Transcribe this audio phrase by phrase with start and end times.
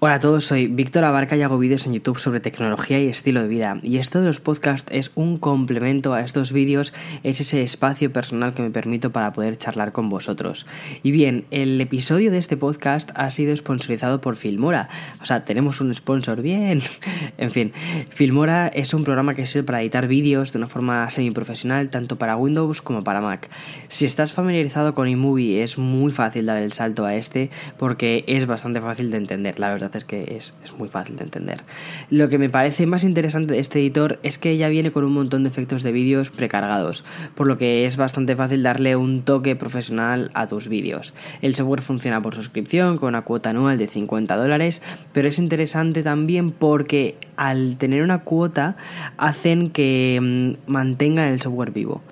[0.00, 3.42] Hola a todos, soy Víctor Abarca y hago vídeos en YouTube sobre tecnología y estilo
[3.42, 3.78] de vida.
[3.82, 8.52] Y esto de los podcasts es un complemento a estos vídeos, es ese espacio personal
[8.52, 10.66] que me permito para poder charlar con vosotros.
[11.02, 14.88] Y bien, el episodio de este podcast ha sido sponsorizado por Filmora.
[15.22, 16.82] O sea, tenemos un sponsor bien.
[17.38, 17.72] en fin,
[18.10, 22.36] Filmora es un programa que sirve para editar vídeos de una forma semiprofesional, tanto para
[22.36, 23.48] Windows como para Mac.
[23.88, 28.46] Si estás familiarizado con iMovie, es muy fácil dar el salto a este porque es
[28.46, 31.62] bastante fácil de entender, la verdad es que es, muy fácil de entender.
[32.10, 35.12] Lo que me parece más interesante de este editor es que ya viene con un
[35.12, 39.54] montón de efectos de vídeos precargados, por lo que es bastante fácil darle un toque
[39.56, 41.14] profesional a tus vídeos.
[41.42, 44.82] El software funciona por suscripción con una cuota anual de 50 dólares,
[45.12, 48.76] pero es interesante también porque al tener una cuota
[49.18, 52.02] hacen que mm, mantengan el software vivo.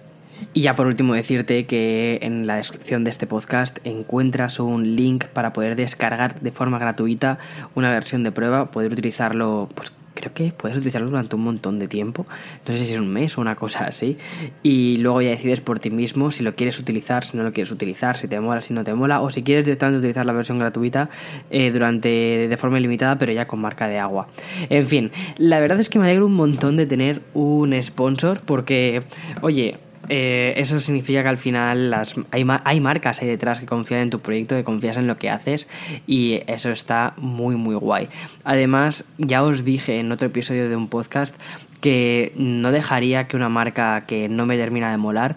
[0.53, 5.27] Y ya por último decirte que en la descripción de este podcast encuentras un link
[5.27, 7.39] para poder descargar de forma gratuita
[7.75, 11.89] una versión de prueba, poder utilizarlo, pues creo que puedes utilizarlo durante un montón de
[11.89, 12.27] tiempo,
[12.67, 14.17] no sé si es un mes o una cosa así,
[14.63, 17.73] y luego ya decides por ti mismo si lo quieres utilizar, si no lo quieres
[17.73, 20.59] utilizar, si te mola, si no te mola, o si quieres directamente utilizar la versión
[20.59, 21.11] gratuita
[21.51, 24.29] eh, durante de forma ilimitada, pero ya con marca de agua.
[24.71, 29.03] En fin, la verdad es que me alegro un montón de tener un sponsor porque,
[29.43, 34.01] oye, eh, eso significa que al final las, hay, hay, marcas ahí detrás que confían
[34.01, 35.69] en tu proyecto, que confías en lo que haces
[36.07, 38.09] y eso está muy muy guay.
[38.45, 41.37] Además, ya os dije en otro episodio de un podcast
[41.81, 45.37] que no dejaría que una marca que no me termina de molar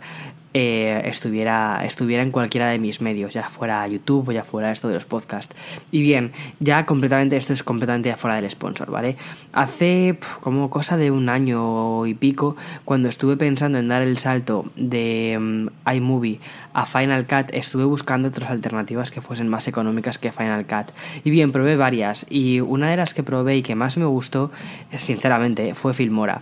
[0.60, 4.88] eh, estuviera, estuviera en cualquiera de mis medios, ya fuera YouTube o ya fuera esto
[4.88, 5.56] de los podcasts.
[5.92, 9.18] Y bien, ya completamente, esto es completamente fuera del sponsor, ¿vale?
[9.54, 14.66] Hace como cosa de un año y pico, cuando estuve pensando en dar el salto
[14.76, 16.40] de mm, iMovie
[16.74, 20.92] a Final Cut, estuve buscando otras alternativas que fuesen más económicas que Final Cut.
[21.24, 24.50] Y bien, probé varias y una de las que probé y que más me gustó,
[24.96, 26.42] sinceramente, fue Filmora.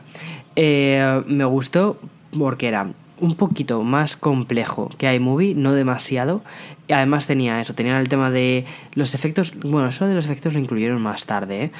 [0.56, 2.00] Eh, me gustó
[2.32, 2.88] porque era
[3.20, 6.42] un poquito más complejo que iMovie, no demasiado.
[6.90, 9.54] Además tenía eso, tenía el tema de los efectos.
[9.60, 11.72] Bueno, eso de los efectos lo incluyeron más tarde, ¿eh?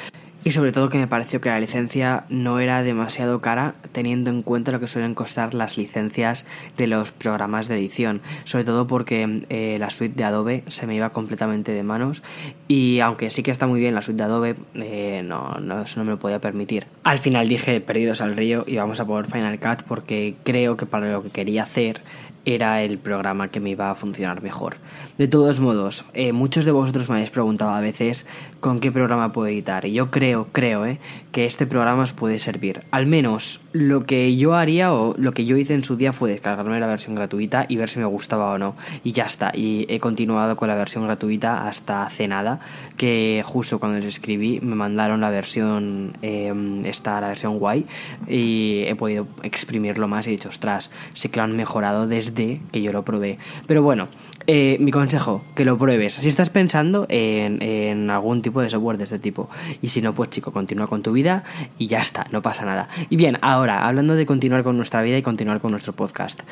[0.48, 4.44] Y sobre todo que me pareció que la licencia no era demasiado cara teniendo en
[4.44, 6.46] cuenta lo que suelen costar las licencias
[6.78, 8.22] de los programas de edición.
[8.44, 12.22] Sobre todo porque eh, la suite de Adobe se me iba completamente de manos
[12.68, 16.00] y aunque sí que está muy bien la suite de Adobe, eh, no, no, eso
[16.00, 16.86] no me lo podía permitir.
[17.04, 20.86] Al final dije perdidos al río y vamos a por Final Cut porque creo que
[20.86, 22.02] para lo que quería hacer
[22.46, 24.78] era el programa que me iba a funcionar mejor.
[25.18, 28.28] De todos modos, eh, muchos de vosotros me habéis preguntado a veces
[28.66, 29.86] con qué programa puedo editar.
[29.86, 30.98] Y yo creo, creo, eh,
[31.32, 32.82] que este programa os puede servir.
[32.90, 36.32] Al menos lo que yo haría o lo que yo hice en su día fue
[36.32, 38.76] descargarme la versión gratuita y ver si me gustaba o no.
[39.04, 39.52] Y ya está.
[39.54, 42.60] Y he continuado con la versión gratuita hasta hace nada,
[42.98, 47.86] que justo cuando les escribí me mandaron la versión, em, esta, la versión guay,
[48.28, 52.62] y he podido exprimirlo más y he dicho, ostras, sí que lo han mejorado desde
[52.72, 53.38] que yo lo probé.
[53.68, 54.08] Pero bueno,
[54.48, 56.14] eh, mi consejo, que lo pruebes.
[56.14, 59.50] Si estás pensando en, en, algún tipo de software de este tipo.
[59.82, 61.44] Y si no, pues chico, continúa con tu vida
[61.78, 62.88] y ya está, no pasa nada.
[63.10, 66.44] Y bien, ahora, hablando de continuar con nuestra vida y continuar con nuestro podcast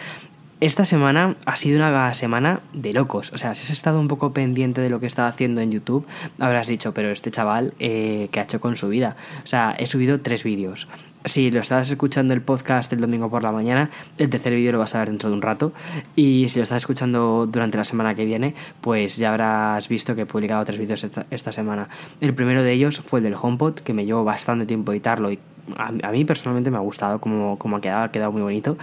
[0.66, 3.34] esta semana ha sido una semana de locos.
[3.34, 6.08] O sea, si has estado un poco pendiente de lo que estaba haciendo en YouTube,
[6.40, 9.18] habrás dicho, pero este chaval, eh, ¿qué ha hecho con su vida?
[9.44, 10.88] O sea, he subido tres vídeos.
[11.26, 14.80] Si lo estás escuchando el podcast el domingo por la mañana, el tercer vídeo lo
[14.80, 15.72] vas a ver dentro de un rato.
[16.16, 20.24] Y si lo estás escuchando durante la semana que viene, pues ya habrás visto que
[20.24, 21.88] he publicado tres vídeos esta, semana.
[22.20, 25.40] El primero de ellos fue el del HomePod, que me llevó bastante tiempo editarlo y
[25.78, 28.78] a, mí personalmente me ha gustado como, como ha quedado, ha quedado muy bonito.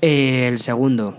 [0.00, 1.16] el segundo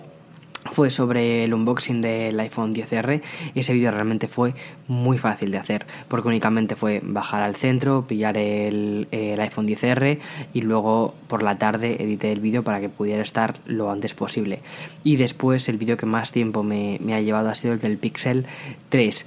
[0.71, 3.21] fue sobre el unboxing del iPhone 10R
[3.53, 4.55] y ese vídeo realmente fue
[4.87, 9.07] muy fácil de hacer porque únicamente fue bajar al centro, pillar el,
[9.39, 10.19] iPhone 10R
[10.53, 14.59] y luego por la tarde edité el vídeo para que pudiera estar lo antes posible.
[15.03, 17.97] Y después el vídeo que más tiempo me, me ha llevado ha sido el del
[17.97, 18.45] Pixel
[18.89, 19.25] 3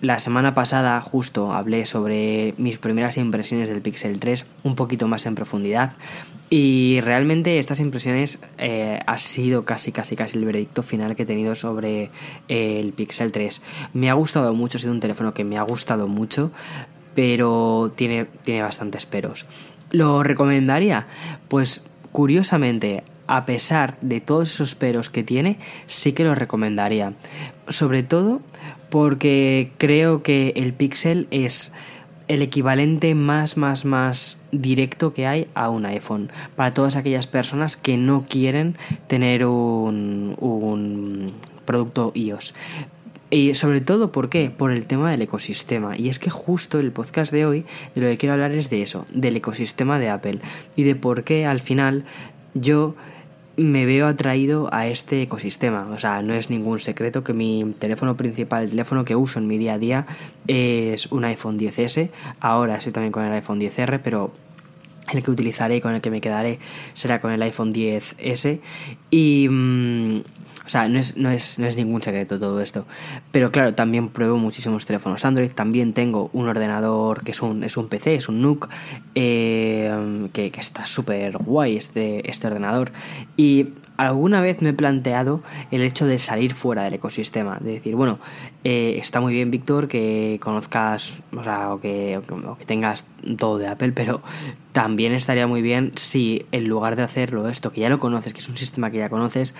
[0.00, 5.26] la semana pasada justo hablé sobre mis primeras impresiones del Pixel 3 un poquito más
[5.26, 5.96] en profundidad
[6.50, 11.26] y realmente estas impresiones eh, ha sido casi casi casi el veredicto final que he
[11.26, 12.10] tenido sobre
[12.48, 13.60] eh, el Pixel 3.
[13.92, 16.52] Me ha gustado mucho, ha sido un teléfono que me ha gustado mucho,
[17.14, 19.46] pero tiene, tiene bastantes peros.
[19.90, 21.06] ¿Lo recomendaría?
[21.48, 27.12] Pues curiosamente a pesar de todos esos peros que tiene, sí que lo recomendaría.
[27.68, 28.40] Sobre todo
[28.90, 31.72] porque creo que el Pixel es
[32.28, 36.30] el equivalente más, más, más directo que hay a un iPhone.
[36.56, 38.76] Para todas aquellas personas que no quieren
[39.06, 41.32] tener un, un
[41.64, 42.54] producto iOS.
[43.30, 44.50] Y sobre todo, ¿por qué?
[44.50, 45.98] Por el tema del ecosistema.
[45.98, 48.80] Y es que justo el podcast de hoy, de lo que quiero hablar es de
[48.80, 50.40] eso, del ecosistema de Apple.
[50.76, 52.04] Y de por qué al final
[52.54, 52.94] yo
[53.64, 55.88] me veo atraído a este ecosistema.
[55.92, 59.46] O sea, no es ningún secreto que mi teléfono principal, el teléfono que uso en
[59.46, 60.06] mi día a día,
[60.46, 62.10] es un iPhone 10S.
[62.40, 64.30] Ahora estoy también con el iPhone 10R, pero
[65.12, 66.58] el que utilizaré y con el que me quedaré
[66.94, 68.60] será con el iPhone 10S.
[69.10, 69.48] Y.
[69.48, 70.22] Mm,
[70.68, 72.84] o sea, no es, no, es, no es ningún secreto todo esto.
[73.32, 75.50] Pero claro, también pruebo muchísimos teléfonos Android.
[75.50, 78.68] También tengo un ordenador que es un, es un PC, es un NUC,
[79.14, 82.92] eh, que, que, está súper guay este, este ordenador.
[83.34, 87.96] Y alguna vez me he planteado el hecho de salir fuera del ecosistema, de decir,
[87.96, 88.18] bueno,
[88.64, 92.20] eh, está muy bien, Víctor, que conozcas, o sea, o que,
[92.58, 93.04] que, tengas
[93.36, 94.22] todo de Apple, pero
[94.72, 98.38] también estaría muy bien si en lugar de hacerlo esto, que ya lo conoces, que
[98.38, 99.56] es un sistema que ya conoces,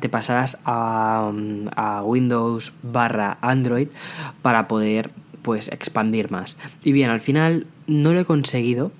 [0.00, 1.32] te pasaras a,
[1.74, 3.88] a Windows barra Android
[4.42, 5.10] para poder
[5.42, 6.56] pues expandir más.
[6.84, 8.92] Y bien, al final no lo he conseguido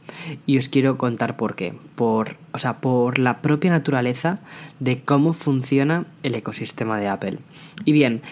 [0.47, 1.75] y os quiero contar por qué.
[1.95, 4.41] Por, o sea, por la propia naturaleza
[4.81, 7.39] de cómo funciona el ecosistema de Apple.
[7.85, 8.23] Y bien,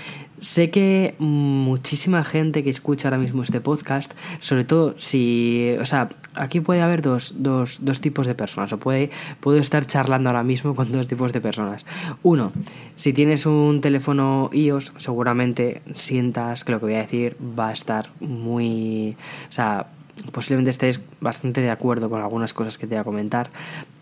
[0.41, 6.09] sé que muchísima gente que escucha ahora mismo este podcast, sobre todo si, o sea,
[6.35, 9.11] aquí puede haber dos, dos, dos tipos de personas, o puede,
[9.41, 11.85] puedo estar charlando ahora mismo con dos tipos de personas.
[12.23, 12.53] Uno,
[12.97, 17.73] si tienes un teléfono iOS, seguramente sientas que lo que voy a decir va a
[17.73, 19.17] estar muy,
[19.49, 19.89] o sea,
[20.33, 23.51] posiblemente estés bastante de acuerdo con algunas cosas que te voy a comentar.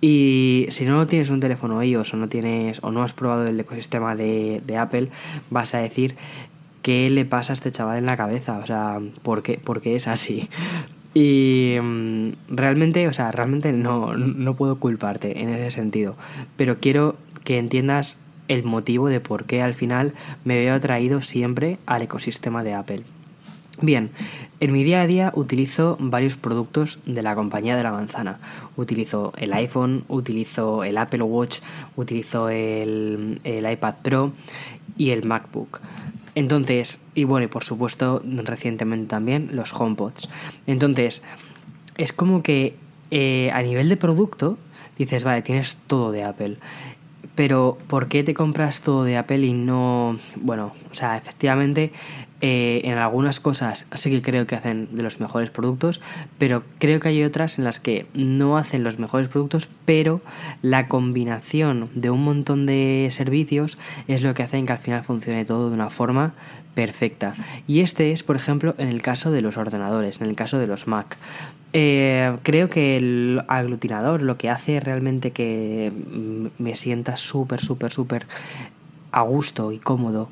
[0.00, 3.58] Y si no tienes un teléfono iOS o no tienes o no has probado el
[3.58, 5.08] ecosistema de, de Apple,
[5.50, 6.16] vas a decir
[6.82, 10.08] qué le pasa a este chaval en la cabeza, o sea, ¿por qué, porque es
[10.08, 10.48] así?
[11.14, 16.16] Y mm, realmente, o sea, realmente no, no puedo culparte en ese sentido,
[16.56, 18.18] pero quiero que entiendas
[18.48, 20.14] el motivo de por qué al final
[20.44, 23.02] me veo atraído siempre al ecosistema de Apple.
[23.80, 24.10] Bien,
[24.58, 28.40] en mi día a día utilizo varios productos de la compañía de la manzana.
[28.76, 31.60] Utilizo el iPhone, utilizo el Apple Watch,
[31.94, 34.32] utilizo el, el iPad Pro
[34.96, 35.80] y el MacBook.
[36.38, 40.28] Entonces, y bueno, y por supuesto, recientemente también los HomePods.
[40.68, 41.22] Entonces,
[41.96, 42.76] es como que
[43.10, 44.56] eh, a nivel de producto,
[44.96, 46.58] dices, vale, tienes todo de Apple.
[47.34, 50.16] Pero, ¿por qué te compras todo de Apple y no...
[50.36, 51.90] Bueno, o sea, efectivamente
[52.40, 56.00] eh, en algunas cosas sí que creo que hacen de los mejores productos,
[56.38, 60.20] pero creo que hay otras en las que no hacen los mejores productos, pero
[60.62, 63.76] la combinación de un montón de servicios
[64.06, 66.34] es lo que hacen que al final funcione todo de una forma
[66.74, 67.34] perfecta.
[67.66, 70.68] Y este es, por ejemplo, en el caso de los ordenadores, en el caso de
[70.68, 71.16] los Mac.
[71.72, 75.92] Eh, creo que el aglutinador lo que hace realmente que
[76.58, 78.26] me sienta súper, súper, súper
[79.10, 80.28] a gusto y cómodo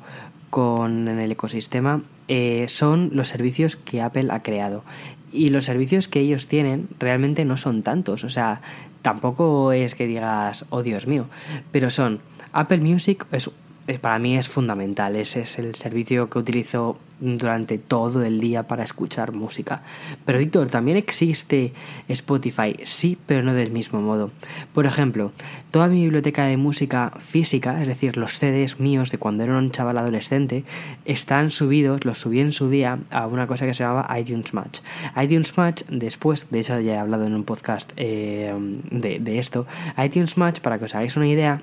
[0.49, 4.83] con el ecosistema eh, son los servicios que Apple ha creado.
[5.31, 8.23] Y los servicios que ellos tienen realmente no son tantos.
[8.23, 8.61] O sea,
[9.01, 11.27] tampoco es que digas, oh Dios mío.
[11.71, 12.21] Pero son
[12.53, 13.51] Apple Music, es
[13.95, 15.15] para mí es fundamental.
[15.15, 19.81] Ese es el servicio que utilizo durante todo el día para escuchar música.
[20.25, 21.73] Pero Víctor, también existe
[22.07, 24.31] Spotify, sí, pero no del mismo modo.
[24.73, 25.31] Por ejemplo,
[25.71, 29.71] toda mi biblioteca de música física, es decir, los CDs míos de cuando era un
[29.71, 30.63] chaval adolescente,
[31.05, 34.79] están subidos, los subí en su día a una cosa que se llamaba iTunes Match.
[35.21, 38.53] iTunes Match, después, de hecho ya he hablado en un podcast eh,
[38.91, 39.65] de, de esto,
[39.97, 41.61] iTunes Match, para que os hagáis una idea,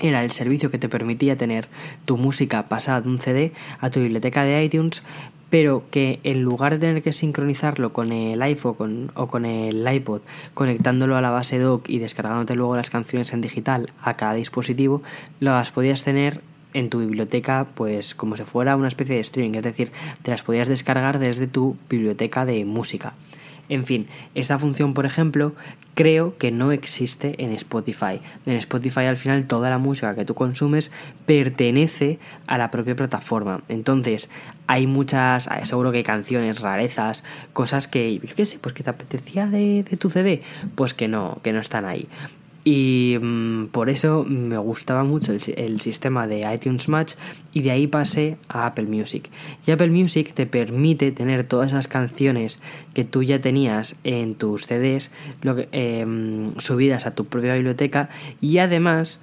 [0.00, 1.68] era el servicio que te permitía tener
[2.04, 5.02] tu música pasada de un CD a tu biblioteca de iTunes,
[5.50, 10.20] pero que en lugar de tener que sincronizarlo con el iPhone o con el iPod,
[10.54, 15.02] conectándolo a la base doc y descargándote luego las canciones en digital a cada dispositivo,
[15.40, 16.40] las podías tener
[16.74, 20.42] en tu biblioteca pues como si fuera una especie de streaming, es decir, te las
[20.42, 23.14] podías descargar desde tu biblioteca de música.
[23.68, 25.54] En fin, esta función, por ejemplo,
[25.94, 28.20] creo que no existe en Spotify.
[28.44, 30.92] En Spotify al final toda la música que tú consumes
[31.26, 33.62] pertenece a la propia plataforma.
[33.68, 34.30] Entonces,
[34.66, 38.90] hay muchas, seguro que hay canciones, rarezas, cosas que, yo qué sé, pues que te
[38.90, 40.42] apetecía de, de tu CD,
[40.74, 42.08] pues que no, que no están ahí.
[42.68, 47.14] Y mm, por eso me gustaba mucho el, sistema de iTunes Match
[47.52, 49.30] y de ahí pasé a Apple Music.
[49.64, 52.60] Y Apple Music te permite tener todas esas canciones
[52.92, 55.12] que tú ya tenías en tus CDs
[55.70, 58.08] em, subidas a tu propia biblioteca
[58.40, 59.20] y además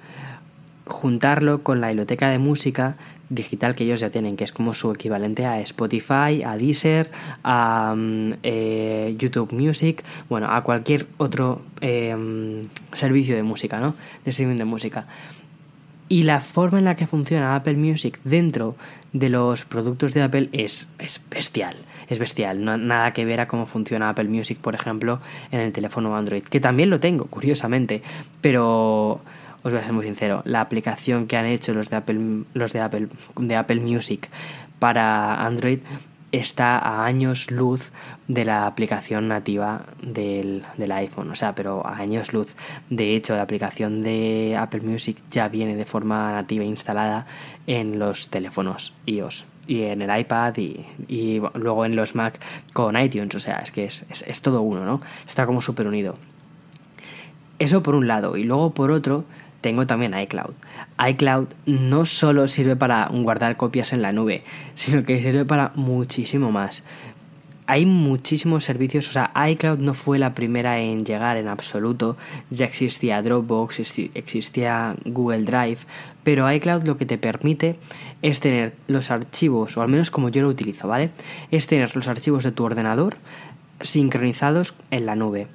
[0.86, 2.96] juntarlo con la biblioteca de música
[3.28, 7.10] digital que ellos ya tienen, que es como su equivalente a Spotify, a Deezer,
[7.42, 13.94] a mm, eh, YouTube Music, bueno, a cualquier otro em, servicio de música, ¿no?
[14.24, 15.06] De streaming de música.
[16.08, 18.76] Y la forma en la que funciona Apple Music dentro
[19.14, 21.76] de los productos de Apple es, es bestial.
[22.08, 22.62] Es bestial.
[22.62, 26.42] No, nada que ver a cómo funciona Apple Music, por ejemplo, en el teléfono Android.
[26.42, 28.02] Que también lo tengo, curiosamente.
[28.42, 29.22] Pero
[29.64, 30.42] os voy a ser muy sincero.
[30.44, 34.28] La aplicación que han hecho los de Apple, los de Apple, de Apple Music
[34.78, 35.80] para Android
[36.38, 37.92] está a años luz
[38.28, 42.56] de la aplicación nativa del, iPhone, o sea, pero a años luz.
[42.90, 47.26] De hecho, la aplicación de Apple Music ya viene de forma nativa instalada
[47.66, 52.38] en los teléfonos iOS y en el iPad y, luego en los Mac
[52.72, 55.00] con iTunes, o sea, es que es, es todo uno, ¿no?
[55.26, 56.16] Está como súper unido.
[57.60, 59.24] Eso por un lado, y luego por otro,
[59.64, 60.52] tengo también iCloud.
[61.08, 64.42] iCloud no solo sirve para guardar copias en la nube,
[64.74, 66.84] sino que sirve para muchísimo más.
[67.66, 72.18] Hay muchísimos servicios, o sea, iCloud no fue la primera en llegar en absoluto,
[72.50, 73.80] ya existía Dropbox,
[74.12, 75.78] existía Google Drive,
[76.24, 77.78] pero iCloud lo que te permite
[78.20, 81.08] es tener los archivos, o al menos como yo lo utilizo, ¿vale?
[81.50, 83.16] Es tener los archivos de tu ordenador
[83.80, 85.48] sincronizados en la nube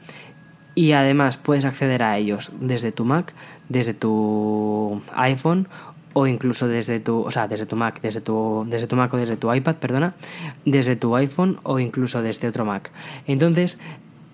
[0.80, 3.34] y además puedes acceder a ellos desde tu Mac,
[3.68, 5.68] desde tu iPhone
[6.14, 9.18] o incluso desde tu, o sea, desde tu Mac, desde tu, desde tu Mac o
[9.18, 10.14] desde tu iPad, perdona,
[10.64, 12.92] desde tu iPhone o incluso desde otro Mac.
[13.28, 13.78] Entonces,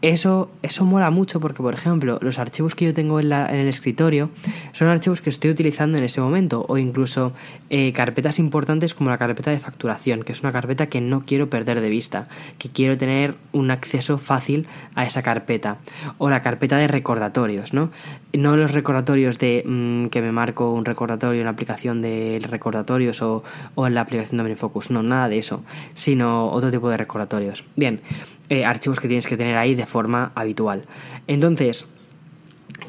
[0.10, 3.56] eso, eso mola mucho porque, por ejemplo, los archivos que yo tengo en, la, en,
[3.56, 4.30] el escritorio
[4.72, 7.34] son archivos que estoy utilizando en ese momento o incluso
[7.72, 11.50] eh, carpetas importantes como la carpeta de facturación, que es una carpeta que no quiero
[11.50, 12.28] perder de vista,
[12.60, 15.80] que quiero tener un acceso fácil a esa carpeta.
[16.20, 17.90] O la carpeta de recordatorios, ¿no?
[18.32, 23.24] No los recordatorios de mm, que me marco un recordatorio en la aplicación de recordatorios
[23.24, 23.44] o,
[23.74, 25.64] o en la aplicación de OmniFocus, no, nada de eso,
[25.96, 27.64] sino otro tipo de recordatorios.
[27.76, 28.02] Bien,
[28.50, 30.86] eh, archivos que tienes que tener ahí de forma habitual.
[31.28, 31.86] Entonces,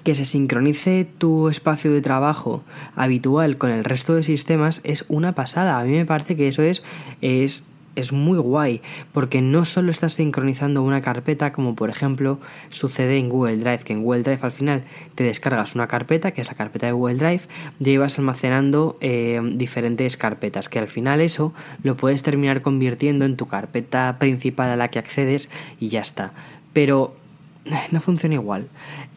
[0.05, 2.63] que se sincronice tu espacio de trabajo
[2.95, 5.79] habitual con el resto de sistemas es una pasada.
[5.79, 6.83] A mí me parece que eso es,
[7.21, 7.65] es
[7.97, 8.81] es muy guay
[9.13, 12.39] porque no solo estás sincronizando una carpeta como por ejemplo
[12.69, 14.85] sucede en Google Drive, que en Google Drive al final
[15.15, 17.43] te descargas una carpeta, que es la carpeta de Google Drive,
[17.81, 23.37] y ibas almacenando eh, diferentes carpetas, que al final eso lo puedes terminar convirtiendo en
[23.37, 25.49] tu carpeta principal a la que accedes
[25.81, 26.33] y ya está.
[26.73, 27.17] Pero
[27.91, 28.69] no funciona igual.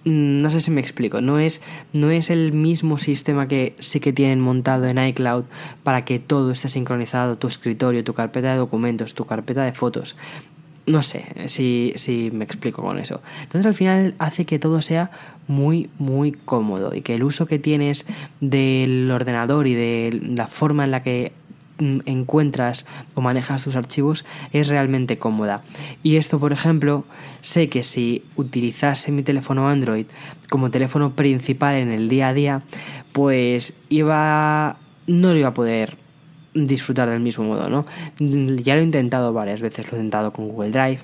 [0.06, 1.22] Mm, no sé si me explico.
[1.22, 1.62] No es,
[1.94, 5.46] no es el mismo sistema que sí que tienen montado en iCloud
[5.84, 10.16] para que todo esté sincronizado, tu escritorio, tu carpeta de documentos, tu carpeta de fotos.
[10.86, 13.22] No sé si, si me explico con eso.
[13.44, 15.12] Entonces al final hace que todo sea
[15.48, 18.08] muy, muy cómodo y que el uso que tienes
[18.42, 21.32] del ordenador y de la forma en la que
[21.80, 25.64] encuentras o manejas tus archivos es realmente cómoda.
[26.04, 27.06] Y esto, por ejemplo,
[27.42, 30.06] sé que si utilizase mi teléfono Android
[30.50, 32.62] como teléfono principal en el día a día,
[33.12, 35.98] pues iba no lo iba a poder
[36.54, 37.86] disfrutar del mismo modo, ¿no?
[38.20, 41.00] Ya lo he intentado varias veces, lo he intentado con Google Drive,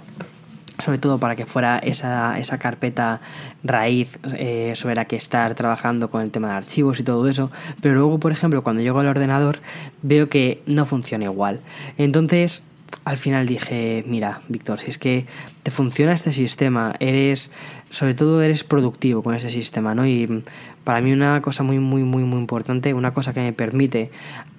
[0.78, 3.22] sobre todo para que fuera esa, esa carpeta
[3.64, 7.52] raíz eh, sobre la que estar trabajando con el tema de archivos y todo eso,
[7.82, 9.60] pero luego, por ejemplo, cuando llego al ordenador
[10.02, 11.60] veo que no funciona igual.
[11.98, 12.64] Entonces,
[13.04, 15.26] al final dije, mira, Víctor, si es que
[15.64, 17.52] te funciona este sistema, eres,
[17.90, 20.08] sobre todo eres productivo con este sistema, ¿no?
[20.08, 20.44] Y
[20.84, 24.12] para mí una cosa muy, muy, muy, muy importante, una cosa que me permite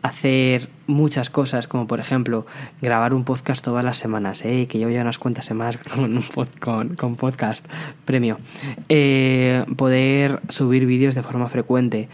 [0.03, 2.47] hacer muchas cosas, como por ejemplo
[2.81, 4.67] grabar un podcast todas las semanas, ¿eh?
[4.69, 6.23] que yo ya unas cuantas semanas con,
[6.61, 7.67] con, con podcast
[8.05, 8.39] premio,
[8.89, 12.09] eh, poder subir vídeos de forma frecuente,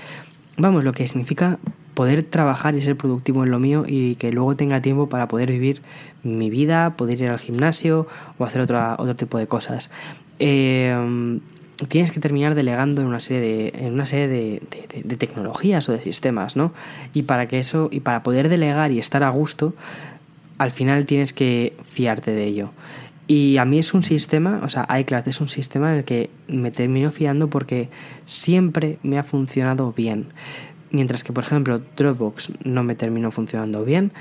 [0.57, 1.59] vamos, lo que significa
[1.95, 5.51] poder trabajar y ser productivo en lo mío y que luego tenga tiempo para poder
[5.51, 5.83] vivir
[6.23, 8.07] mi vida, poder ir al gimnasio
[8.39, 9.91] o hacer otra, otro tipo de cosas.
[10.39, 11.41] Eh,
[11.89, 14.63] tienes que terminar delegando en una serie de, en una serie de,
[15.03, 16.73] de, tecnologías o de sistemas, ¿no?
[17.13, 19.75] Y para que eso, y para poder delegar y estar a gusto,
[20.59, 22.71] al final tienes que fiarte de ello.
[23.27, 26.31] Y a mí es un sistema, o sea, iCloud es un sistema en el que
[26.49, 27.89] me termino fiando porque
[28.27, 30.27] siempre me ha funcionado bien.
[30.91, 34.13] Mientras que, por ejemplo, Dropbox no me terminó funcionando bien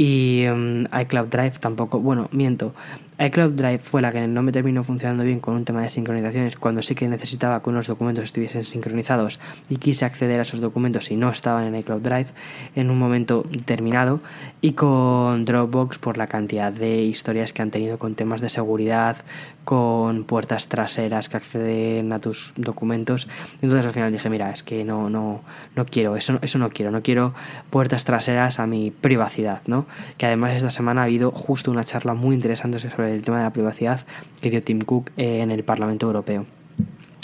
[0.00, 2.72] y um, iCloud Drive tampoco, bueno, miento,
[3.20, 6.56] iCloud Drive fue la que no me terminó funcionando bien con un tema de sincronizaciones
[6.56, 11.10] cuando sí que necesitaba que unos documentos estuviesen sincronizados y quise acceder a esos documentos
[11.10, 12.28] y no estaban en iCloud Drive
[12.76, 14.20] en un momento determinado
[14.62, 19.18] y con Dropbox por la cantidad de historias que han tenido con temas de seguridad,
[19.64, 23.28] con puertas traseras que acceden a tus documentos.
[23.60, 25.42] Entonces al final dije, mira, es que no, no,
[25.76, 27.34] no quiero, eso, eso no quiero, no quiero
[27.68, 29.84] puertas traseras a mi privacidad, ¿no?
[30.16, 33.44] Que además esta semana ha habido justo una charla muy interesante sobre el tema de
[33.44, 34.00] la privacidad
[34.40, 36.46] que dio Tim Cook eh, en el Parlamento Europeo.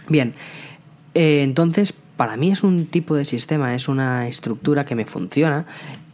[0.08, 0.34] Bien,
[1.14, 5.66] eh, entonces, para mí es un tipo de sistema, es una estructura que me funciona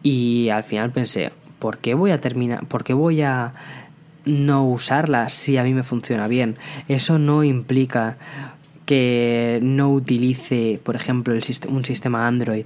[0.03, 3.55] y al final pensé, ¿por qué voy a terminar, por qué voy a
[4.25, 6.57] no usarla si a mí me funciona bien?
[6.89, 8.17] Eso no implica
[8.87, 11.35] que no utilice, por ejemplo,
[11.69, 12.65] un sistema Android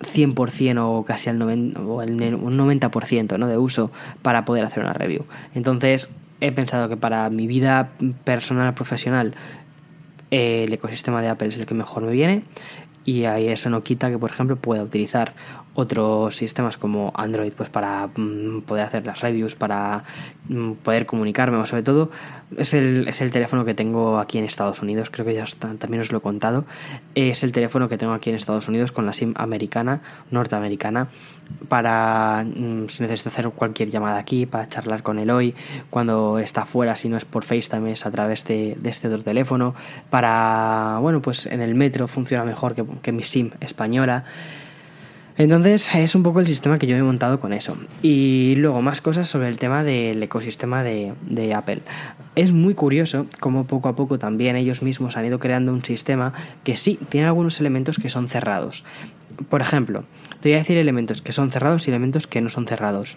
[0.00, 3.46] 100% o casi al 90, o el, un 90% ¿no?
[3.46, 3.90] de uso
[4.22, 5.24] para poder hacer una review.
[5.54, 6.08] Entonces
[6.40, 7.90] he pensado que para mi vida
[8.24, 9.34] personal, profesional,
[10.30, 12.42] el ecosistema de Apple es el que mejor me viene
[13.04, 15.34] y ahí eso no quita que por ejemplo pueda utilizar
[15.74, 20.04] otros sistemas como Android pues para mm, poder hacer las reviews para
[20.48, 22.10] mm, poder comunicarme o sobre todo
[22.56, 25.44] es el, es el teléfono que tengo aquí en Estados Unidos creo que ya
[25.78, 26.64] también os lo he contado
[27.14, 31.08] es el teléfono que tengo aquí en Estados Unidos con la SIM americana norteamericana
[31.68, 35.54] para mm, si necesito hacer cualquier llamada aquí para charlar con él hoy
[35.88, 39.22] cuando está fuera si no es por FaceTime es a través de, de este otro
[39.22, 39.74] teléfono
[40.10, 44.24] para bueno pues en el metro funciona mejor que, que mi SIM española
[45.40, 47.78] entonces es un poco el sistema que yo he montado con eso.
[48.02, 51.14] Y luego más cosas sobre el tema del ecosistema de,
[51.54, 51.80] Apple.
[52.36, 56.34] Es muy curioso cómo poco a poco también ellos mismos han ido creando un sistema
[56.62, 58.84] que sí tiene algunos elementos que son cerrados.
[59.48, 60.04] Por ejemplo,
[60.40, 63.16] te voy a decir elementos que son cerrados y elementos que no son cerrados.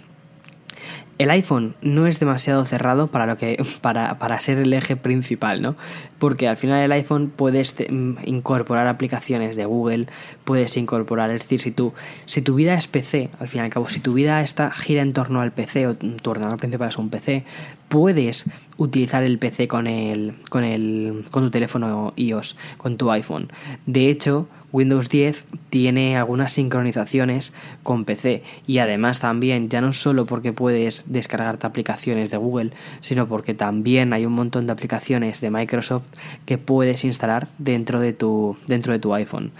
[1.17, 5.61] El iPhone no es demasiado cerrado para lo que para, para, ser el eje principal,
[5.61, 5.75] ¿no?
[6.19, 10.07] Porque al final el iPhone puedes mm, incorporar aplicaciones de Google,
[10.43, 11.93] puedes incorporar, es decir, si tu,
[12.25, 15.01] si tu vida es PC, al fin y al cabo, si tu vida está gira
[15.01, 17.43] en torno al PC o tu ordenador principal es un PC,
[17.89, 18.45] puedes
[18.77, 23.51] utilizar el PC con el con el con tu teléfono iOS, con tu iPhone.
[23.85, 27.53] De hecho, Windows 10 tiene algunas sincronizaciones
[27.83, 33.27] con PC y además también ya no solo porque puedes descargarte aplicaciones de Google, sino
[33.27, 36.07] porque también hay un montón de aplicaciones de Microsoft
[36.45, 39.51] que puedes instalar dentro de tu, dentro de tu iPhone.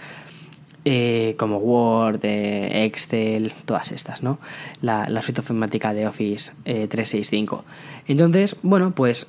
[0.86, 4.38] Eh, como Word, eh, Excel, todas estas, ¿no?
[4.82, 7.64] La, suite ofimática de Office 365.
[7.66, 9.28] Eh, Entonces, bueno, pues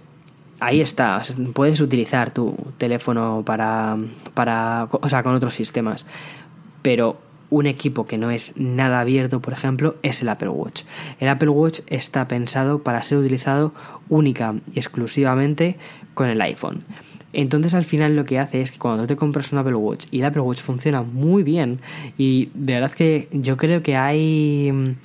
[0.60, 1.22] ahí está,
[1.54, 3.98] puedes utilizar tu teléfono para,
[4.34, 6.06] para, o sea, con otros sistemas,
[6.82, 7.18] pero
[7.50, 10.84] un equipo que no es nada abierto, por ejemplo, es el Apple Watch.
[11.20, 13.74] El Apple Watch está pensado para ser utilizado
[14.10, 15.78] única y exclusivamente
[16.14, 16.84] con el iPhone.
[17.34, 20.20] Entonces al final lo que hace es que cuando te compras un Apple Watch y
[20.20, 21.82] el Apple Watch funciona muy bien
[22.18, 24.96] y de verdad que yo creo que hay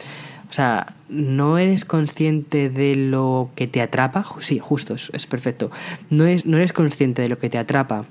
[0.50, 4.26] o sea, no eres consciente de lo que te atrapa.
[4.40, 5.70] Sí, justo, es, perfecto.
[6.10, 8.06] No, es, no eres consciente de lo que te atrapa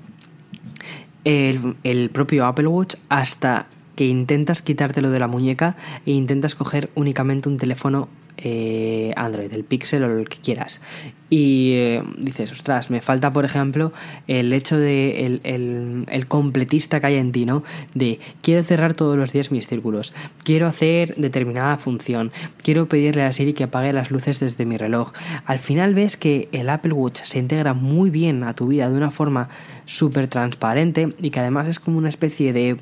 [1.24, 5.76] el, el propio Apple Watch hasta que intentas quitártelo de la muñeca
[6.06, 8.08] e intentas coger únicamente un teléfono
[8.42, 10.80] eh, Android, el Pixel o el que quieras.
[11.28, 13.92] Y eh, dices, ostras, me falta, por ejemplo,
[14.26, 17.62] el hecho de el, completista que hay en ti, ¿no?
[17.94, 23.32] De quiero cerrar todos los días mis círculos, quiero hacer determinada función, quiero pedirle a
[23.32, 25.12] Siri que apague las luces desde mi reloj.
[25.44, 28.96] Al final ves que el Apple Watch se integra muy bien a tu vida de
[28.96, 29.48] una forma
[29.86, 32.76] súper transparente y que además es como una especie de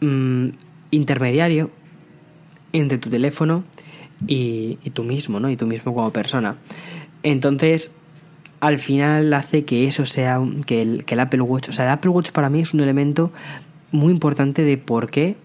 [0.00, 0.48] mm,
[0.90, 1.70] intermediario
[2.74, 3.64] entre tu teléfono
[4.26, 5.50] y, tú mismo, ¿no?
[5.50, 6.56] Y tú mismo como persona.
[7.22, 7.92] Entonces,
[8.60, 11.90] al final hace que eso sea, que el, que el Apple Watch, o sea, el
[11.90, 13.32] Apple Watch para mí es un elemento
[13.92, 15.36] muy importante de por qué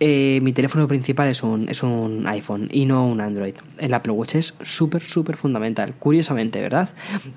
[0.00, 3.54] eh, mi teléfono principal es un, es un iPhone y no un Android.
[3.78, 6.90] El Apple Watch es súper, súper fundamental, curiosamente, ¿verdad?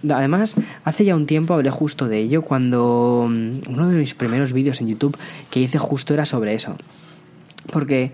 [0.08, 4.54] Además, hace ya un tiempo hablé justo de ello cuando mm, uno de mis primeros
[4.54, 5.18] vídeos en YouTube
[5.50, 6.76] que hice justo era sobre eso.
[7.72, 8.12] Porque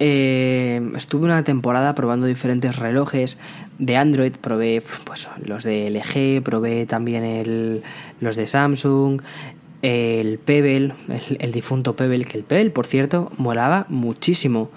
[0.00, 3.38] eh, estuve una temporada probando diferentes relojes
[3.78, 7.82] de Android, probé pues, los de LG, probé también el,
[8.20, 9.22] los de Samsung,
[9.82, 10.94] el Pebble,
[11.38, 14.70] el, difunto Pebble, que el Pebble, por cierto, molaba muchísimo.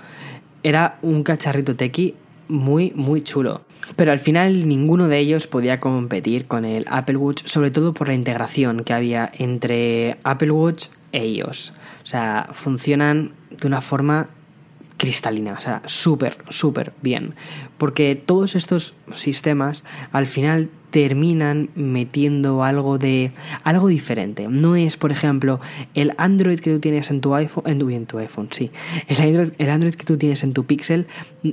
[0.63, 2.15] Era un cacharrito tequi
[2.47, 3.61] muy, muy chulo.
[3.95, 8.07] Pero al final ninguno de ellos podía competir con el Apple Watch, sobre todo por
[8.07, 11.73] la integración que había entre Apple Watch e iOS.
[12.03, 14.29] O sea, funcionan de una forma
[15.01, 17.33] cristalina, o sea, súper, súper bien.
[17.79, 23.31] Porque todos estos sistemas al final terminan metiendo algo de
[23.63, 24.47] algo diferente.
[24.49, 25.59] No es, por ejemplo,
[25.95, 28.71] el Android que tú tienes en tu iPhone, en tu, iPhone, sí.
[29.07, 31.07] El Android, que tú tienes en tu Pixel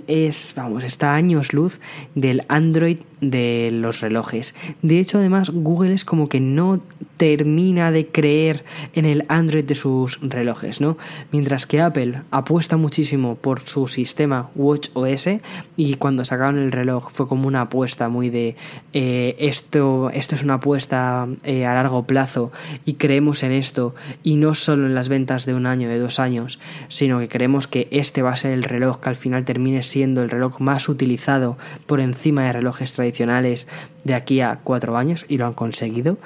[0.07, 1.81] es, vamos, está años luz
[2.14, 4.55] del Android de los relojes.
[4.83, 6.81] De hecho, además, Google es como que no
[7.16, 10.96] termina de creer en el Android de sus relojes, ¿no?
[11.33, 15.29] Mientras que Apple apuesta muchísimo por su sistema Watch OS
[15.77, 18.57] y cuando sacaron el reloj fue como una apuesta muy de
[18.92, 22.51] eh, esto, esto es una apuesta eh, a largo plazo
[22.85, 26.19] y creemos en esto y no solo en las ventas de un año, de dos
[26.19, 29.83] años, sino que creemos que este va a ser el reloj que al final termine
[29.83, 33.69] siendo el reloj más utilizado por encima de relojes tradicionales
[34.05, 36.19] de aquí a cuatro años y lo han conseguido.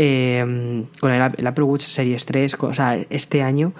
[0.00, 3.72] Eh, con el, Apple Watch Series 3, o sea, este año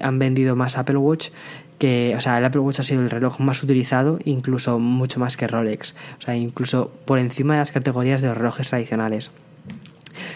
[0.00, 1.30] han vendido más Apple Watch
[1.78, 5.36] que, o sea, el Apple Watch ha sido el reloj más utilizado, incluso mucho más
[5.36, 9.30] que Rolex, o sea, incluso por encima de las categorías de relojes tradicionales.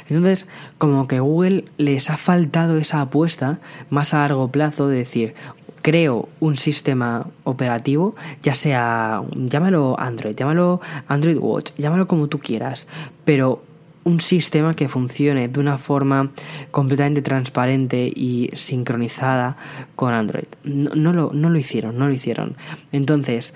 [0.09, 0.49] Entonces,
[0.79, 5.35] como que Google les ha faltado esa apuesta más a largo plazo de decir,
[5.83, 12.89] creo un sistema operativo, ya sea, llámalo Android, llámalo Android Watch, llámalo como tú quieras,
[13.25, 13.63] pero
[14.11, 16.31] un sistema que funcione de una forma
[16.71, 19.57] completamente transparente y sincronizada
[19.97, 20.47] con Android.
[20.65, 22.57] No, lo, no lo hicieron, no lo hicieron.
[22.93, 23.55] Entonces,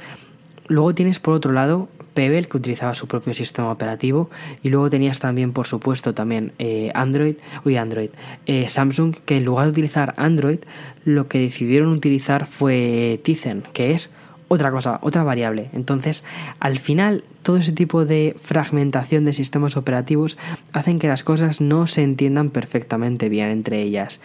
[0.68, 4.30] luego tienes por otro lado Pebble que utilizaba su propio sistema operativo
[4.62, 8.10] y luego tenías también por supuesto también eh, Android uy Android
[8.46, 10.60] eh, Samsung que en lugar de utilizar Android
[11.04, 14.10] lo que decidieron utilizar fue Tizen que es
[14.48, 15.68] otra cosa, otra variable.
[15.72, 16.24] Entonces,
[16.60, 20.36] al final, todo ese tipo de fragmentación de sistemas operativos
[20.72, 24.20] hacen que las cosas no se entiendan perfectamente bien entre ellas.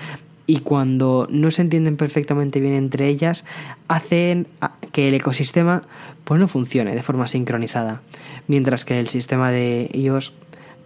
[0.47, 3.45] Y cuando no se entienden perfectamente bien entre ellas,
[3.87, 4.47] hacen
[4.91, 5.83] que el ecosistema
[6.23, 8.01] pues no funcione de forma sincronizada.
[8.47, 10.33] Mientras que el sistema de iOS,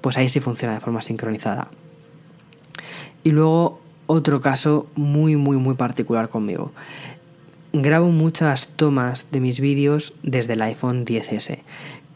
[0.01, 1.69] pues ahí sí funciona de forma sincronizada.
[3.23, 6.73] Y luego otro caso muy, muy, muy particular conmigo
[7.73, 11.59] grabo muchas tomas de mis vídeos desde el iPhone 10S.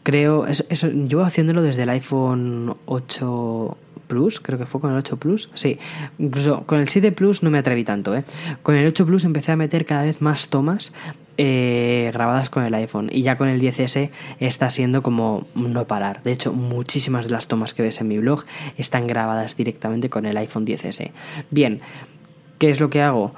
[0.08, 4.96] Creo, eso, eso, llevo haciéndolo desde el iPhone 8 Plus, creo que fue con el
[4.96, 5.78] 8 Plus, sí,
[6.18, 8.24] incluso con el 7 Plus no me atreví tanto, ¿eh?
[8.62, 10.94] Con el 8 Plus empecé a meter cada vez más tomas
[11.36, 14.08] eh, grabadas con el iPhone y ya con el 10S
[14.40, 16.22] está siendo como no parar.
[16.22, 18.46] De hecho, muchísimas de las tomas que ves en mi blog
[18.78, 21.10] están grabadas directamente con el iPhone 10S.
[21.50, 21.82] Bien,
[22.58, 23.34] ¿qué es lo que hago?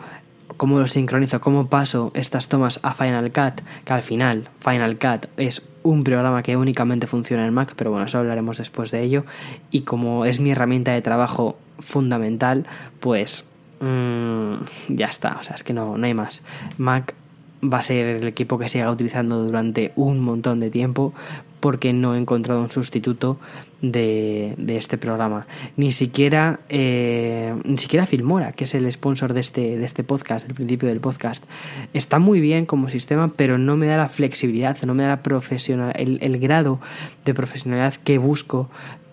[0.57, 5.27] cómo lo sincronizo, cómo paso estas tomas a Final Cut, que al final Final Cut
[5.39, 9.25] es un programa que únicamente funciona en Mac, pero bueno, eso hablaremos después de ello.
[9.71, 12.67] Y como es mi herramienta de trabajo fundamental,
[13.01, 13.49] pues
[13.81, 14.55] mmm,
[14.89, 16.43] ya está, o sea, es que no, no hay más.
[16.79, 17.15] Mac
[17.63, 21.13] va a ser el equipo que siga utilizando durante un montón de tiempo
[21.61, 23.39] porque no he encontrado un sustituto
[23.83, 25.47] de, este programa.
[25.77, 30.49] Ni siquiera, eh, ni siquiera Filmora, que es el sponsor de este, de este podcast,
[30.49, 31.45] el principio del podcast.
[31.93, 35.23] Está muy bien como sistema, pero no me da la flexibilidad, no me da la
[35.23, 36.81] profesional, el, grado
[37.27, 38.71] de profesionalidad que busco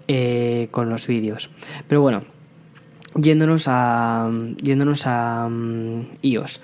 [0.07, 1.49] eh, con los vídeos.
[1.89, 2.23] Pero bueno,
[3.15, 4.29] yéndonos a,
[4.61, 6.61] yéndonos a um, iOS.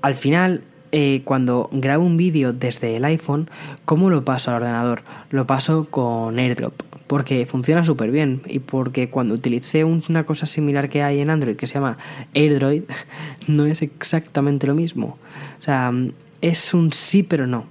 [0.00, 0.62] Al final,
[0.96, 3.50] eh, cuando grabo un vídeo desde el iPhone,
[3.84, 5.02] ¿cómo lo paso al ordenador?
[5.30, 6.72] Lo paso con AirDrop,
[7.08, 11.56] porque funciona súper bien y porque cuando utilicé una cosa similar que hay en Android
[11.56, 11.98] que se llama
[12.32, 12.84] AirDroid,
[13.48, 15.18] no es exactamente lo mismo.
[15.58, 15.90] O sea,
[16.40, 17.66] es un sí pero no.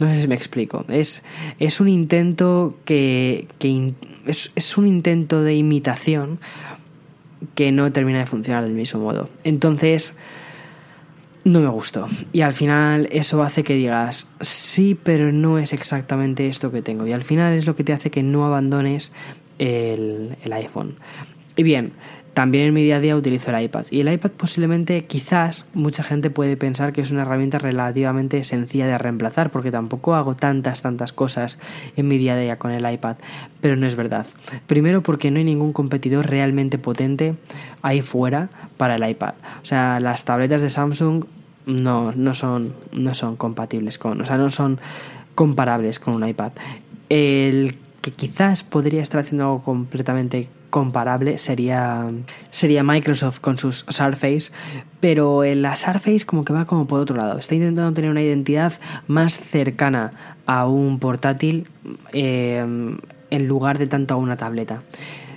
[0.00, 0.86] No sé si me explico.
[0.88, 1.22] Es,
[1.58, 3.92] es un intento que, que
[4.24, 6.38] es, es un intento de imitación
[7.56, 9.28] que no termina de funcionar del mismo modo.
[9.44, 10.16] Entonces,
[11.44, 12.08] no me gustó.
[12.32, 17.06] Y al final eso hace que digas, sí, pero no es exactamente esto que tengo.
[17.06, 19.12] Y al final es lo que te hace que no abandones
[19.58, 20.96] el, iPhone.
[21.56, 21.92] Y bien,
[22.32, 23.84] también en mi día a día utilizo el iPad.
[23.90, 28.86] Y el iPad posiblemente, quizás, mucha gente puede pensar que es una herramienta relativamente sencilla
[28.86, 31.58] de reemplazar, porque tampoco hago tantas, tantas cosas
[31.94, 33.16] en mi día a día con el iPad.
[33.60, 34.26] Pero no es verdad.
[34.66, 37.34] Primero porque no hay ningún competidor realmente potente
[37.82, 39.34] ahí fuera para el iPad.
[39.62, 41.24] O sea, las tabletas de Samsung
[41.66, 44.80] no, no, son, no son compatibles con, o sea, no son
[45.34, 46.52] comparables con un iPad.
[47.08, 52.10] El que quizás podría estar haciendo algo completamente comparable sería,
[52.50, 54.50] sería Microsoft con sus Surface,
[55.00, 58.72] pero la Surface como que va como por otro lado, está intentando tener una identidad
[59.06, 60.12] más cercana
[60.46, 61.68] a un portátil
[62.12, 62.96] eh,
[63.34, 64.82] en lugar de tanto a una tableta.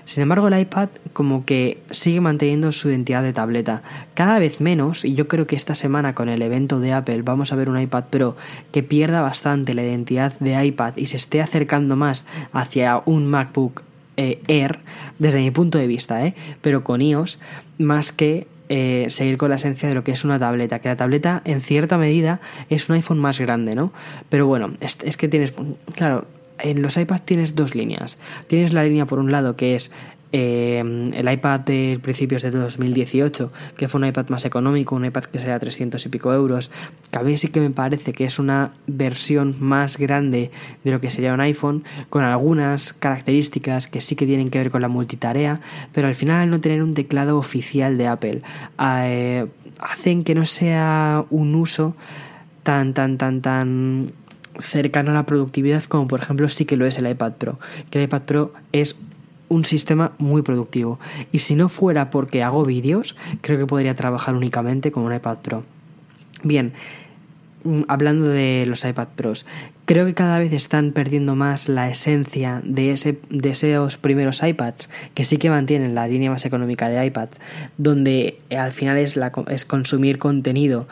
[0.08, 3.84] Sin embargo, el iPad como que sigue manteniendo su identidad de tableta.
[4.14, 7.52] Cada vez menos, y yo creo que esta semana con el evento de Apple vamos
[7.52, 8.38] a ver un iPad Pro
[8.72, 13.84] que pierda bastante la identidad de iPad y se esté acercando más hacia un MacBook
[14.16, 14.80] eh, Air,
[15.20, 16.36] desde mi punto de vista, ¿eh?
[16.62, 17.38] pero con iOS,
[17.78, 20.96] más que eh, seguir con la esencia de lo que es una tableta, que la
[20.96, 23.92] tableta en cierta medida es un iPhone más grande, ¿no?
[24.30, 25.54] Pero bueno, es, es que tienes,
[25.96, 26.26] claro,
[26.60, 28.18] en los iPads tienes dos líneas.
[28.48, 29.92] Tienes la línea por un lado que es
[30.34, 35.24] eh, el iPad de principios de 2018, que fue un iPad más económico, un iPad
[35.26, 36.70] que salía a 300 y pico euros,
[37.10, 40.52] que a mí sí que me parece que es una versión más grande
[40.84, 44.70] de lo que sería un iPhone, con algunas características que sí que tienen que ver
[44.70, 45.62] con la multitarea,
[45.94, 48.42] pero al final al no tener un teclado oficial de Apple,
[48.80, 49.48] eh,
[49.80, 51.96] hacen que no sea un uso
[52.64, 54.12] tan, tan, tan, tan
[54.60, 57.60] cercano a la productividad como por ejemplo sí que lo es el iPad Pro.
[57.90, 58.96] Que el iPad Pro es
[59.50, 61.00] un sistema muy productivo.
[61.32, 65.38] Y si no fuera porque hago vídeos, creo que podría trabajar únicamente con un iPad
[65.38, 65.64] Pro.
[66.44, 66.74] Bien,
[67.64, 69.46] mm, hablando de los iPad Pros,
[69.86, 74.90] creo que cada vez están perdiendo más la esencia de, ese, de esos primeros iPads,
[75.14, 77.30] que sí que mantienen la línea más económica de iPad,
[77.78, 80.88] donde al final es, la, es consumir contenido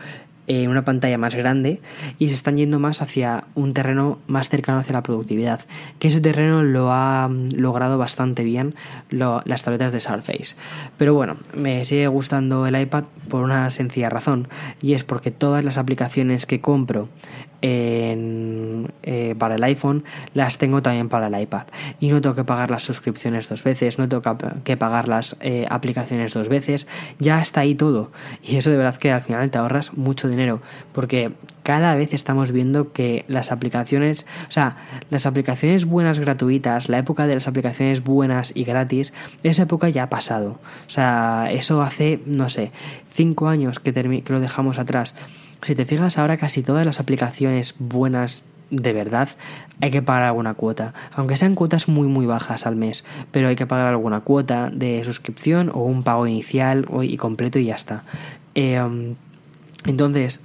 [0.47, 1.81] eh, una pantalla más grande
[2.19, 5.61] y se están yendo más hacia un terreno más cercano hacia la productividad.
[5.99, 8.75] Que ese terreno lo ha mm, logrado bastante bien
[9.09, 10.55] las tabletas de Surface.
[10.97, 14.47] Pero bueno, me sigue gustando el iPad por una sencilla razón
[14.81, 17.09] y es porque todas las aplicaciones que compro
[17.67, 21.63] eh, para el iPhone las tengo también para el iPad
[21.99, 24.23] y no tengo que pagar las suscripciones dos veces, no tengo
[24.63, 26.87] que pagar las eh, aplicaciones dos veces,
[27.19, 28.11] ya está ahí todo
[28.43, 30.61] y eso de verdad que al final te ahorras mucho dinero
[30.93, 31.31] porque
[31.65, 34.77] cada vez estamos viendo que las aplicaciones, o sea,
[35.09, 40.03] las aplicaciones buenas gratuitas, la época de las aplicaciones buenas y gratis, esa época ya
[40.03, 40.59] ha pasado.
[40.85, 42.71] O sea, eso hace, no sé,
[43.11, 45.15] cinco años que, que lo dejamos atrás.
[45.65, 49.29] Si te fijas ahora casi todas las aplicaciones buenas de verdad
[49.81, 53.55] hay que pagar alguna cuota, aunque sean cuotas muy muy bajas al mes, pero hay
[53.55, 58.03] que pagar alguna cuota de suscripción o un pago inicial y completo y ya está.
[58.53, 59.15] Em,
[59.87, 60.43] entonces,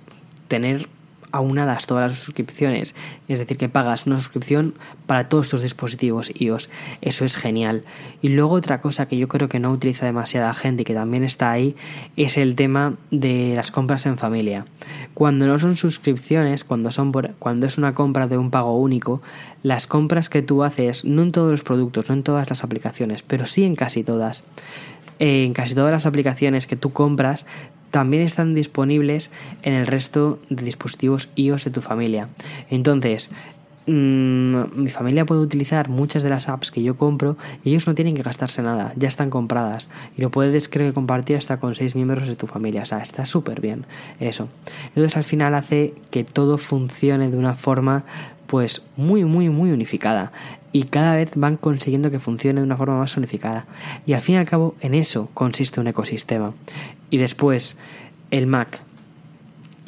[0.48, 0.88] tener
[1.32, 2.94] aunadas todas las suscripciones,
[3.28, 4.74] es decir, que pagas una suscripción
[5.06, 6.70] para todos tus dispositivos iOS.
[7.00, 7.84] Eso es genial.
[8.22, 11.24] Y luego otra cosa que yo creo que no utiliza demasiada gente y que también
[11.24, 11.76] está ahí
[12.16, 14.66] es el tema de las compras en familia.
[15.14, 19.20] Cuando no son suscripciones, cuando son cuando es una compra de un pago único,
[19.62, 23.22] las compras que tú haces, no en todos los productos, no en todas las aplicaciones,
[23.22, 24.44] pero sí en casi todas,
[25.18, 27.46] en casi todas las aplicaciones que tú compras
[27.90, 29.30] también están disponibles
[29.62, 32.28] en el resto de dispositivos iOS de tu familia.
[32.70, 33.30] Entonces,
[33.86, 37.94] mm, mi familia puede utilizar muchas de las apps que yo compro y ellos no
[37.94, 41.74] tienen que gastarse nada, ya están compradas y lo puedes creo que compartir hasta con
[41.74, 43.86] seis miembros de tu familia, o sea, está súper bien
[44.20, 44.48] eso.
[44.88, 48.04] Entonces al final hace que todo funcione de una forma
[48.46, 50.32] pues muy muy muy unificada
[50.72, 53.66] y cada vez van consiguiendo que funcione de una forma más unificada.
[54.06, 56.54] Y al fin y al cabo en eso consiste un ecosistema.
[57.10, 57.76] Y después
[58.30, 58.82] el Mac.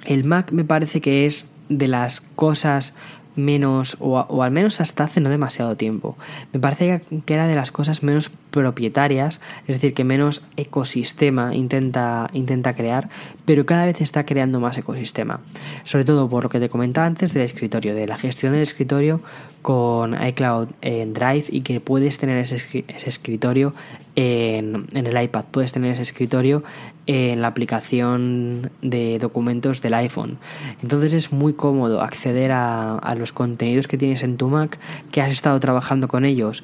[0.04, 2.94] El Mac me parece que es de las cosas
[3.36, 6.16] menos, o, al menos hasta hace no demasiado tiempo,
[6.52, 12.28] me parece que era de las cosas menos propietarias, es decir, que menos ecosistema intenta,
[12.34, 13.08] intenta crear,
[13.44, 15.40] pero cada vez está creando más ecosistema.
[15.84, 19.20] Sobre todo por lo que te comentaba antes del escritorio, de la gestión del escritorio
[19.62, 23.74] con iCloud en Drive y que puedes tener ese, escritorio
[24.16, 26.62] en, el iPad, puedes tener ese escritorio
[27.06, 30.38] en la aplicación de documentos del iPhone.
[30.82, 34.78] Entonces es muy cómodo acceder a, a los contenidos que tienes en tu Mac,
[35.10, 36.62] que has estado trabajando con ellos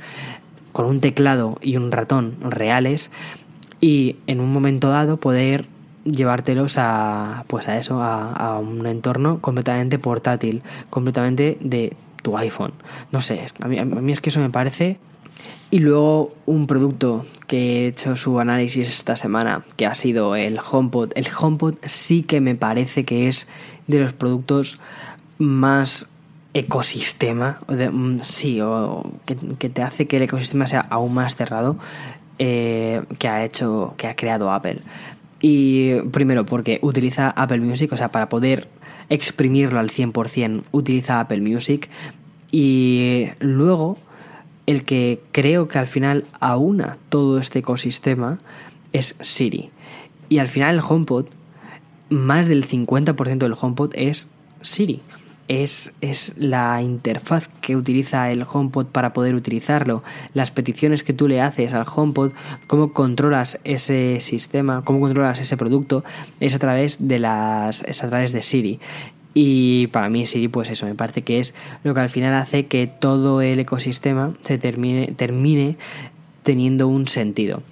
[0.72, 3.10] con un teclado y un ratón reales
[3.80, 5.66] y en un momento dado poder
[6.10, 12.72] llevártelos a pues a eso a, un entorno completamente portátil completamente de tu iPhone
[13.12, 14.98] no sé a mí, a mí es que eso me parece
[15.70, 20.58] y luego un producto que he hecho su análisis esta semana, que ha sido el
[20.58, 21.12] HomePod.
[21.14, 23.48] El HomePod sí que me parece que es
[23.86, 24.80] de los productos
[25.38, 26.08] más
[26.54, 31.76] ecosistema, mm, sí, o que, te hace que el ecosistema sea aún más cerrado
[32.38, 34.80] eh, que ha hecho, que ha creado Apple.
[35.40, 38.68] Y primero porque utiliza Apple Music, o sea, para poder
[39.09, 41.88] exprimirlo al 100% utiliza Apple Music.
[42.51, 43.98] Y luego
[44.66, 48.38] el que creo que al final aúna todo este ecosistema
[48.92, 49.70] es Siri.
[50.29, 51.27] Y al final el HomePod,
[52.11, 54.29] más del 50% del HomePod es
[54.61, 55.03] Siri
[55.48, 55.92] es,
[56.37, 60.02] la interfaz que utiliza el HomePod para poder utilizarlo,
[60.34, 62.32] las peticiones que tú le haces al HomePod,
[62.66, 66.04] cómo controlas ese sistema, cómo controlas ese producto,
[66.40, 68.78] es a través de las es a través de Siri.
[69.34, 72.66] Y para mí Siri, pues eso, me parece que es lo que al final hace
[72.66, 75.76] que todo el ecosistema se termine, termine
[76.42, 77.62] teniendo un sentido.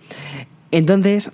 [0.70, 1.32] Entonces,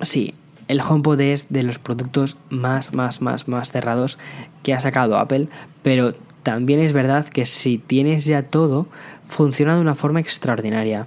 [0.00, 0.34] sí,
[0.68, 4.18] el HomePod es de los productos más, más, más, más cerrados
[4.62, 5.48] que ha sacado Apple,
[5.82, 8.86] pero también es verdad que si tienes ya todo,
[9.24, 11.06] funciona de una forma extraordinaria.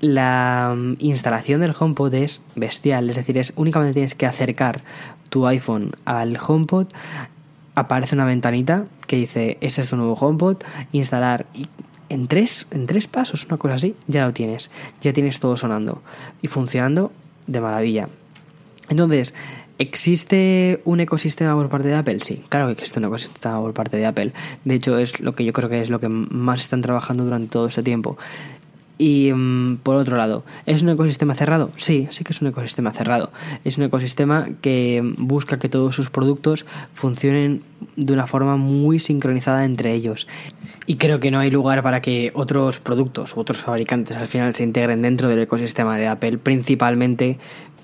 [0.00, 4.80] la mm, instalación del HomePod es bestial, es decir, es únicamente tienes que acercar
[5.28, 6.86] tu iPhone al HomePod,
[7.74, 10.56] aparece una ventanita que dice, este es tu nuevo HomePod,
[10.92, 11.68] instalar y
[12.08, 16.02] en tres, en tres pasos, una cosa así, ya lo tienes, ya tienes todo sonando
[16.42, 17.12] y funcionando
[17.46, 18.08] de maravilla.
[18.90, 19.34] Entonces,
[19.80, 22.18] ¿Existe un ecosistema por parte de Apple?
[22.20, 24.34] Sí, claro que existe un ecosistema por parte de Apple.
[24.66, 27.50] De hecho, es lo que yo creo que es lo que más están trabajando durante
[27.50, 28.18] todo este tiempo.
[29.00, 31.70] Y mm, por otro lado, ¿es un ecosistema cerrado?
[31.76, 33.32] Sí, sí que es un ecosistema cerrado.
[33.64, 37.62] Es un ecosistema que busca que todos sus productos funcionen
[37.96, 40.28] de una forma muy sincronizada entre ellos.
[40.86, 44.54] Y creo que no hay lugar para que otros productos u otros fabricantes al final
[44.54, 47.38] se integren dentro del ecosistema de Apple, principalmente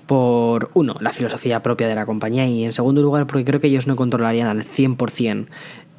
[0.07, 3.67] por, uno, la filosofía propia de la compañía y en segundo lugar porque creo que
[3.67, 5.47] ellos no controlarían al 100%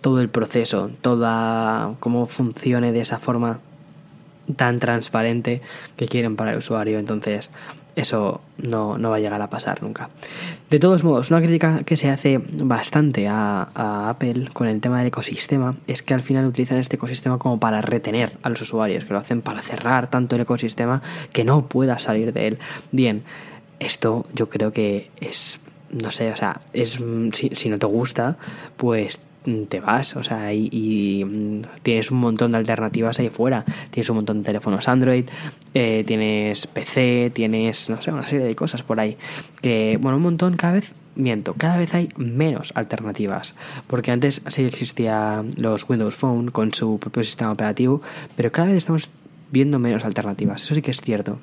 [0.01, 3.61] todo el proceso, toda cómo funcione de esa forma
[4.57, 5.61] tan transparente
[5.97, 6.99] que quieren para el usuario.
[6.99, 7.51] Entonces,
[7.97, 10.09] eso no, va a llegar a pasar nunca.
[10.71, 14.99] De todos modos, una crítica que se hace bastante a, a, Apple con el tema
[14.99, 19.05] del ecosistema es que al final utilizan este ecosistema como para retener a los usuarios,
[19.05, 22.59] que lo hacen para cerrar tanto el ecosistema que no pueda salir de él.
[22.93, 23.25] Bien,
[23.81, 25.61] esto yo creo que es,
[25.91, 26.99] no sé, o sea, es
[27.33, 28.37] si, si no te gusta,
[28.77, 29.21] pues
[29.69, 33.65] te vas, o sea, y, mm, tienes un montón de alternativas ahí fuera.
[33.91, 35.25] Tienes un montón de teléfonos Android,
[35.75, 39.17] eh, tienes PC, tienes, no sé, una serie de cosas por ahí.
[39.63, 43.55] Que, bueno, un montón, cada vez, miento, cada vez hay menos alternativas.
[43.87, 48.03] Porque antes sí existía los Windows Phone con su propio sistema operativo,
[48.37, 49.11] pero cada vez estamos
[49.51, 50.63] viendo menos alternativas.
[50.63, 51.39] Eso sí que es cierto.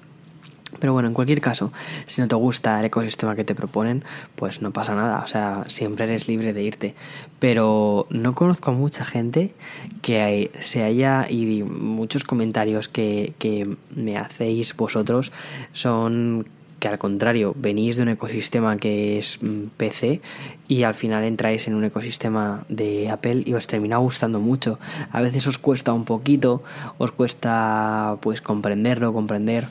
[0.79, 1.71] Pero bueno, en cualquier caso,
[2.05, 4.03] si no te gusta el ecosistema que te proponen,
[4.35, 6.95] pues no pasa nada, o sea, siempre eres libre de irte.
[7.39, 9.53] Pero no conozco a mucha gente
[10.01, 15.31] que se haya, y muchos comentarios que, que me hacéis vosotros
[15.71, 16.45] son
[16.79, 20.21] que al contrario, venís de un ecosistema que es mm, PC
[20.67, 24.79] y al final entráis en un ecosistema de Apple y os termina gustando mucho.
[25.11, 26.63] A veces os cuesta un poquito,
[26.97, 29.65] os cuesta pues comprenderlo, comprender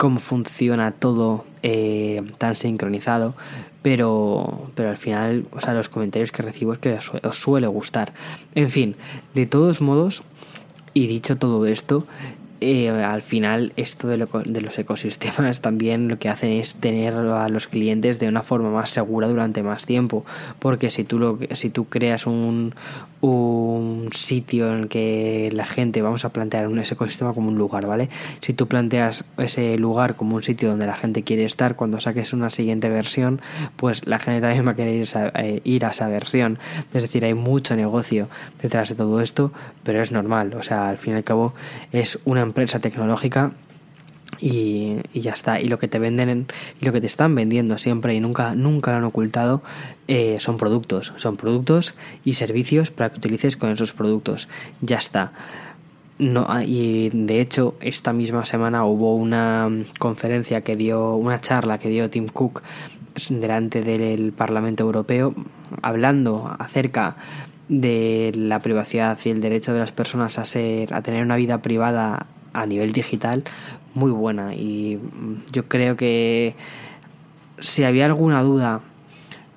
[0.00, 3.34] cómo funciona todo eh, tan sincronizado,
[3.82, 7.66] pero, pero al final, o sea, los comentarios que recibo es que os, os suele
[7.66, 8.14] gustar.
[8.54, 8.96] En fin,
[9.34, 10.22] de todos modos,
[10.94, 12.06] y dicho todo esto,
[12.60, 17.68] eh, al final esto de, los ecosistemas también lo que hacen es tener a los
[17.68, 20.24] clientes de una forma más segura durante más tiempo.
[20.58, 22.74] Porque si tú lo si tú creas un,
[23.20, 27.58] un sitio en el que la gente vamos a plantear un, ese ecosistema como un
[27.58, 28.08] lugar vale
[28.40, 32.32] si tú planteas ese lugar como un sitio donde la gente quiere estar cuando saques
[32.32, 33.40] una siguiente versión
[33.76, 36.58] pues la gente también va a querer eh, ir a esa versión.
[36.94, 38.28] Es decir hay mucho negocio
[38.62, 40.54] detrás de todo esto pero es normal.
[40.54, 41.54] O sea al fin y al cabo
[41.92, 43.52] es una empresa tecnológica
[44.38, 45.60] y, ya está.
[45.60, 46.46] Y lo que te venden
[46.80, 49.62] y lo que te están vendiendo siempre y nunca, nunca lo han ocultado
[50.08, 51.12] eh, son productos.
[51.16, 54.48] Son productos y servicios para que utilices con esos productos.
[54.80, 55.32] Ya está.
[56.18, 61.78] No, ah, y de hecho, esta misma semana hubo una conferencia que dio, una charla
[61.78, 62.62] que dio Tim Cook
[63.30, 65.34] delante del Parlamento Europeo,
[65.82, 67.16] hablando acerca
[67.68, 71.62] de la privacidad y el derecho de las personas a ser, a tener una vida
[71.62, 73.44] privada a nivel digital
[73.94, 74.98] muy buena y
[75.52, 76.54] yo creo que
[77.58, 78.80] si había alguna duda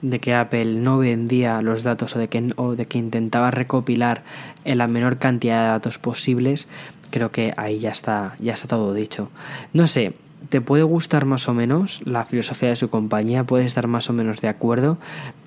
[0.02, 4.24] de que Apple no vendía los datos o de que, o de que intentaba recopilar
[4.66, 6.68] la menor cantidad de datos posibles,
[7.10, 9.30] creo que ahí ya está, ya está todo dicho.
[9.72, 10.14] No sé,
[10.50, 14.14] te puede gustar más o menos la filosofía de su compañía, puedes estar más o
[14.14, 14.98] menos de acuerdo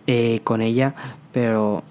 [0.07, 0.95] eh, con ella,
[1.33, 1.85] pero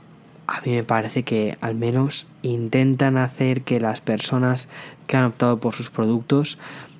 [0.47, 4.69] a mí me parece que al menos intentan hacer que las personas
[5.07, 6.57] que han optado por sus productos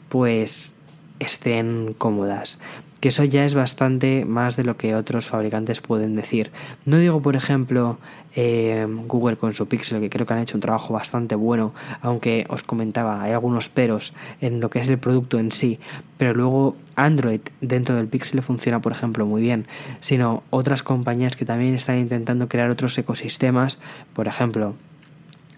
[0.10, 0.76] pues
[1.20, 2.60] estén cómodas
[3.06, 6.50] que eso ya es bastante más de lo que otros fabricantes pueden decir.
[6.86, 8.00] No digo, por ejemplo,
[8.36, 12.48] eh, Google con su Pixel, que creo que han hecho un trabajo bastante bueno, aunque
[12.50, 15.80] os comentaba, hay algunos peros en lo que es el producto en sí,
[16.18, 19.68] pero luego Android dentro del Pixel funciona, por ejemplo, muy bien,
[20.00, 23.78] sino otras compañías que también están intentando crear otros ecosistemas,
[24.13, 24.74] por ejemplo,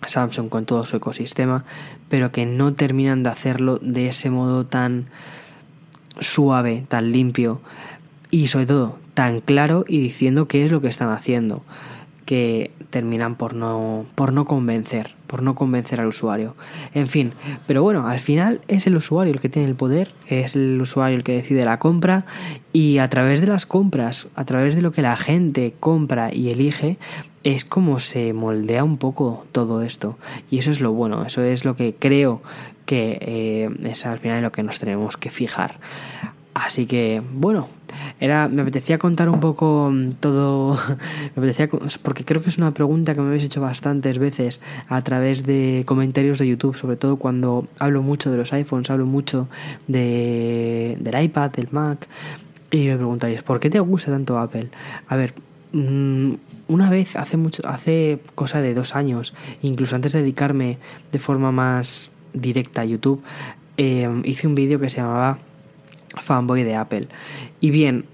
[0.05, 1.65] Samsung con todo su ecosistema,
[2.09, 5.07] pero que no terminan de hacerlo de ese modo tan
[6.19, 7.61] suave, tan limpio
[8.31, 11.63] y sobre todo tan claro y diciendo qué es lo que están haciendo
[12.25, 16.55] que terminan por no por no convencer, por no convencer al usuario.
[16.93, 17.33] En fin,
[17.65, 21.17] pero bueno, al final es el usuario el que tiene el poder, es el usuario
[21.17, 22.25] el que decide la compra
[22.73, 26.49] y a través de las compras, a través de lo que la gente compra y
[26.49, 26.97] elige,
[27.47, 30.17] es como se moldea un poco todo esto.
[30.51, 32.41] Y eso es lo bueno, eso es lo que creo
[32.85, 35.79] que eh, es al final lo que nos tenemos que fijar.
[36.53, 37.69] Así que, bueno,
[38.19, 40.77] era, me apetecía contar un poco mm, todo,
[41.35, 41.69] me apetecía,
[42.01, 45.83] porque creo que es una pregunta que me habéis hecho bastantes veces a través de
[45.85, 49.47] comentarios de YouTube, sobre todo cuando hablo mucho de los iPhones, hablo mucho
[49.87, 52.07] de, del iPad, del Mac,
[52.71, 54.67] y me preguntáis, ¿por qué te gusta tanto Apple?
[55.07, 55.33] A ver,
[55.71, 56.33] mm,
[56.67, 60.77] una vez, hace mucho, hace cosa de dos años, incluso antes de dedicarme
[61.11, 63.21] de forma más directa a YouTube,
[63.77, 65.39] eh, hice un vídeo que se llamaba
[66.21, 67.07] fanboy de Apple.
[67.59, 68.05] Y bien,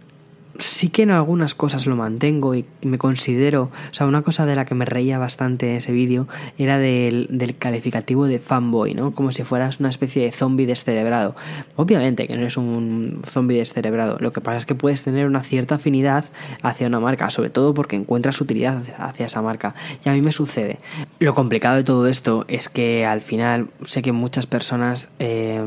[0.60, 4.56] sí que en algunas cosas lo mantengo y me considero, o sea, una cosa de
[4.56, 6.28] la que me reía bastante en ese vídeo
[6.58, 9.12] era del, del, calificativo de fanboy, ¿no?
[9.12, 11.36] Como si fueras una especie de zombie descerebrado.
[11.76, 15.42] Obviamente que no eres un zombie descerebrado, lo que pasa es que puedes tener una
[15.42, 16.26] cierta afinidad
[16.62, 19.76] hacia una marca, sobre todo porque encuentras utilidad hacia esa marca.
[20.06, 20.78] Y a mí me sucede.
[21.20, 25.62] Lo complicado de todo esto es que al final sé que muchas personas eh,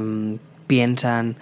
[0.66, 1.36] piensan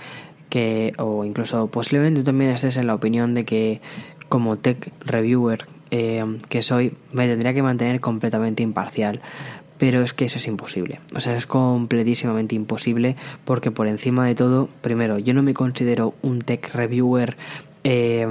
[0.48, 3.80] que, o incluso posiblemente también estés en la opinión de que
[4.28, 9.20] como tech reviewer eh, que soy, me tendría que mantener completamente imparcial.
[9.78, 11.00] Pero es que eso es imposible.
[11.16, 16.14] O sea, es completísimamente imposible porque por encima de todo, primero, yo no me considero
[16.22, 17.36] un tech reviewer
[17.82, 18.26] eh,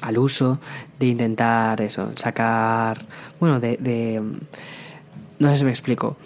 [0.00, 0.58] al uso
[0.98, 3.04] de intentar eso, sacar,
[3.38, 4.20] bueno, de
[5.38, 6.16] no sé si me explico.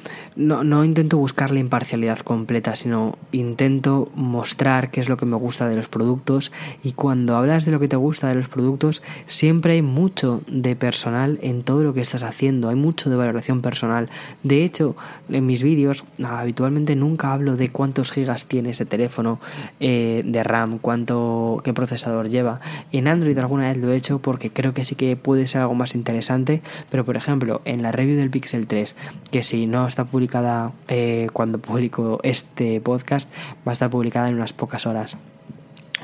[0.41, 5.37] No, no intento buscar la imparcialidad completa, sino intento mostrar qué es lo que me
[5.37, 6.51] gusta de los productos.
[6.83, 10.77] Y cuando hablas de lo que te gusta de los productos, siempre hay mucho de
[10.77, 12.71] personal en todo lo que estás haciendo.
[12.71, 14.09] Hay mucho de valoración personal.
[14.43, 14.97] De hecho,
[15.29, 19.41] en mis vídeos habitualmente nunca hablo de cuántos gigas tiene ese teléfono
[19.79, 22.61] eh, de RAM, cuánto, qué procesador lleva.
[22.93, 25.75] En Android alguna vez lo he hecho porque creo que sí que puede ser algo
[25.75, 26.63] más interesante.
[26.91, 28.97] Pero por ejemplo, en la review del Pixel 3
[29.31, 33.29] que si no está publicada eh, cuando publico este podcast,
[33.67, 35.17] va a estar publicada en unas pocas horas.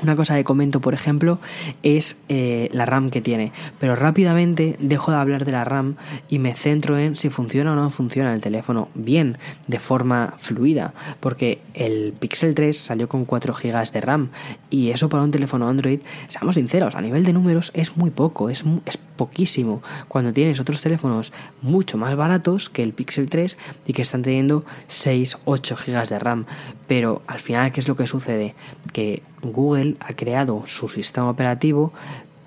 [0.03, 1.39] Una cosa que comento, por ejemplo,
[1.83, 3.51] es eh, la RAM que tiene.
[3.79, 5.95] Pero rápidamente dejo de hablar de la RAM
[6.29, 9.37] y me centro en si funciona o no funciona el teléfono bien,
[9.67, 10.93] de forma fluida.
[11.19, 14.29] Porque el Pixel 3 salió con 4 GB de RAM.
[14.69, 18.49] Y eso para un teléfono Android, seamos sinceros, a nivel de números es muy poco,
[18.49, 19.81] es, es poquísimo.
[20.07, 24.63] Cuando tienes otros teléfonos mucho más baratos que el Pixel 3 y que están teniendo
[24.87, 26.45] 6, 8 GB de RAM.
[26.87, 28.55] Pero al final, ¿qué es lo que sucede?
[28.93, 31.93] Que Google ha creado su sistema operativo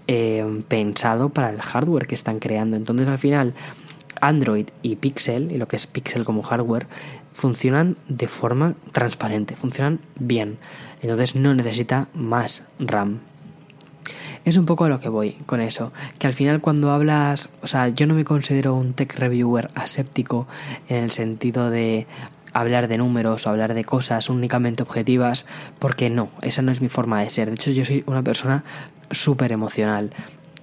[0.07, 2.77] eh, pensado para el hardware que están creando.
[2.77, 3.55] Entonces al final
[4.21, 6.87] Android y Pixel, y lo que es Pixel como hardware,
[7.33, 10.59] funcionan de forma transparente, funcionan bien.
[11.01, 13.21] Entonces no necesita más RAM.
[14.45, 17.67] Es un poco a lo que voy con eso, que al final cuando hablas, o
[17.67, 20.47] sea, yo no me considero un tech reviewer aséptico
[20.89, 22.07] en el sentido de
[22.53, 25.47] hablar de números o hablar de cosas únicamente objetivas,
[25.79, 27.49] porque no, esa no es mi forma de ser.
[27.49, 28.65] De hecho, yo soy una persona
[29.11, 30.11] súper emocional.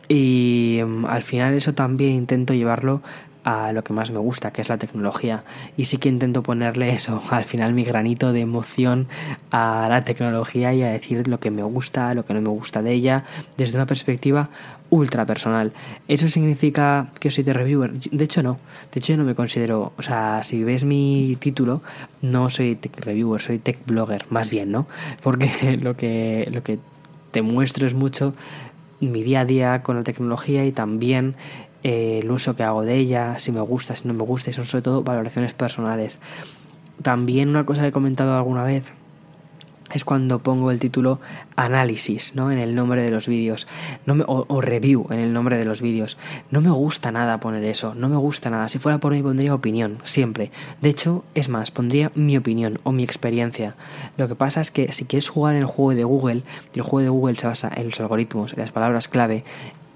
[0.10, 3.02] Y mm, al final eso también intento llevarlo
[3.48, 5.46] a lo que más me gusta, que es la tecnología.
[5.78, 9.08] Y sí que intento ponerle eso, al final mi granito de emoción
[9.52, 12.82] a la tecnología y a decir lo que me gusta, lo que no me gusta
[12.82, 13.24] de ella,
[13.56, 14.50] desde una perspectiva
[14.90, 15.72] ultra personal.
[16.10, 17.94] ¿Eso significa que soy de reviewer?
[17.94, 18.60] De hecho no,
[18.92, 21.82] de hecho yo no me considero, o sea, si ves mi título,
[22.22, 24.88] no soy tech reviewer, soy tech blogger, más bien, ¿no?
[25.24, 26.80] Porque lo que, lo que
[27.32, 28.34] te muestro es mucho
[29.00, 31.36] mi día a día con la tecnología y también
[31.84, 34.54] eh, el uso que hago de ella, si me gusta, si no me gusta, y
[34.54, 36.20] son sobre todo valoraciones personales.
[37.02, 38.94] También una cosa que he comentado alguna vez
[39.94, 41.20] es cuando pongo el título
[41.56, 42.52] análisis ¿no?
[42.52, 43.68] en el nombre de los vídeos
[44.06, 46.18] no o, o, review en el nombre de los vídeos.
[46.52, 48.70] No me gusta nada poner eso, no me gusta nada.
[48.70, 50.52] Si fuera por mí pondría opinión, siempre.
[50.82, 53.76] De hecho, es más, pondría mi opinión o mi experiencia.
[54.18, 57.04] Lo que pasa es que si quieres jugar en el juego de Google, el juego
[57.04, 59.44] de Google se basa en los algoritmos, en las palabras clave,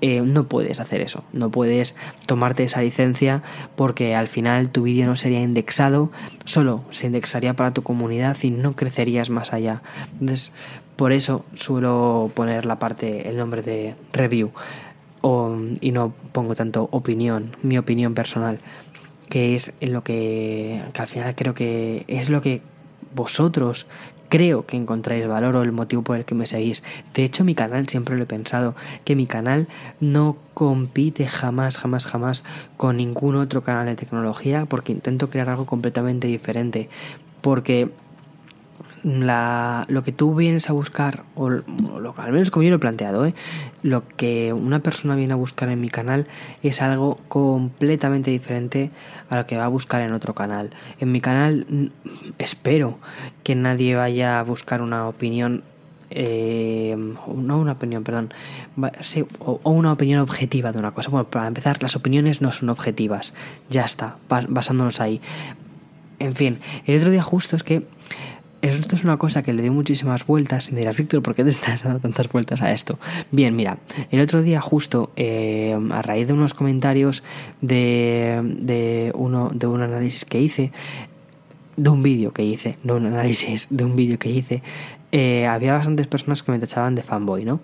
[0.02, 1.96] eh, no puedes hacer eso, no puedes
[2.26, 3.44] tomarte esa licencia
[3.76, 6.12] porque al final tu vídeo no sería indexado,
[6.44, 9.82] solo se indexaría para tu comunidad y no crecerías más allá.
[10.14, 10.52] Entonces,
[10.96, 14.52] por eso suelo poner la parte, el nombre de review
[15.22, 18.60] o, y no pongo tanto opinión, mi opinión personal,
[19.30, 22.62] que es lo que, que al final creo que es lo que
[23.14, 23.88] vosotros
[24.32, 26.84] creo que encontráis valor o el motivo por el que me seguís.
[27.14, 29.68] De hecho, mi canal siempre lo he pensado, que mi canal
[30.00, 32.46] no compite jamás, jamás, jamás
[32.78, 36.88] con ningún otro canal de tecnología porque intento crear algo completamente diferente.
[37.42, 37.90] Porque
[39.04, 43.26] la, lo que tú vienes a buscar, o al menos como yo lo he planteado,
[43.26, 43.34] ¿eh?
[43.84, 46.28] lo que una persona viene a buscar en mi canal
[46.64, 48.92] es algo completamente diferente
[49.30, 50.72] a lo que va a buscar en otro canal.
[51.00, 51.92] En mi canal
[52.38, 53.00] espero
[53.44, 55.64] que nadie vaya a buscar una opinión
[56.14, 58.34] eh, no una opinión, perdón,
[59.00, 61.10] sí, o, una opinión objetiva de una cosa.
[61.10, 63.34] Bueno, para empezar, las opiniones no son objetivas,
[63.70, 65.22] ya está, basándonos ahí.
[66.20, 67.88] En fin, el otro día justo es que
[68.62, 71.44] esto es una cosa que le dio muchísimas vueltas y me dirás, Víctor, ¿por qué
[71.44, 73.00] te estás dando tantas vueltas a esto?
[73.32, 73.78] Bien, mira,
[74.10, 77.24] el otro día justo, eh, a raíz de unos comentarios
[77.62, 80.72] de, de, uno, de un análisis que hice,
[81.78, 84.62] de un vídeo que hice, no un análisis, de un vídeo que hice,
[85.12, 87.60] eh, había bastantes personas que me tachaban de fanboy, ¿no?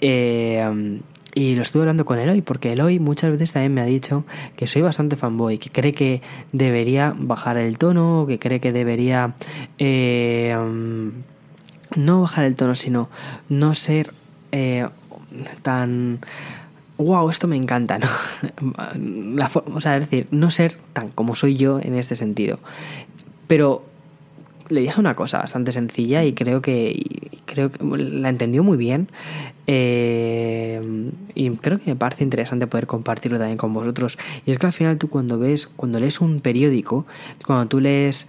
[0.00, 1.00] Eh,
[1.34, 4.24] y lo estuve hablando con Eloy, porque Eloy muchas veces también me ha dicho
[4.56, 6.20] que soy bastante fanboy, que cree que
[6.52, 9.34] debería bajar el tono, que cree que debería
[9.78, 10.54] eh,
[11.96, 13.08] no bajar el tono, sino
[13.48, 14.12] no ser
[14.52, 14.86] eh,
[15.62, 16.20] tan...
[16.98, 18.06] Wow, esto me encanta, ¿no?
[19.36, 22.58] La o sea, es decir, no ser tan como soy yo en este sentido.
[23.46, 23.84] Pero
[24.72, 29.08] le dije una cosa bastante sencilla y creo que creo que la entendió muy bien
[29.66, 30.80] eh,
[31.34, 34.72] y creo que me parece interesante poder compartirlo también con vosotros y es que al
[34.72, 37.06] final tú cuando ves cuando lees un periódico
[37.44, 38.28] cuando tú lees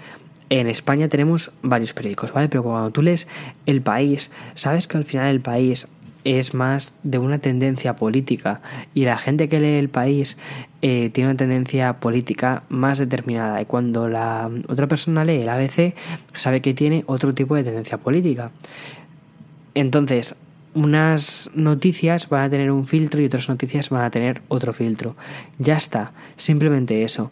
[0.49, 2.47] en España tenemos varios periódicos, ¿vale?
[2.47, 3.27] Pero cuando tú lees
[3.65, 5.87] El País, sabes que al final El País
[6.23, 8.61] es más de una tendencia política
[8.93, 10.37] y la gente que lee el país
[10.81, 15.95] eh, tiene una tendencia política más determinada y cuando la otra persona lee el ABC
[16.33, 18.51] sabe que tiene otro tipo de tendencia política.
[19.75, 20.35] Entonces,
[20.73, 25.15] unas noticias van a tener un filtro y otras noticias van a tener otro filtro.
[25.59, 27.31] Ya está, simplemente eso.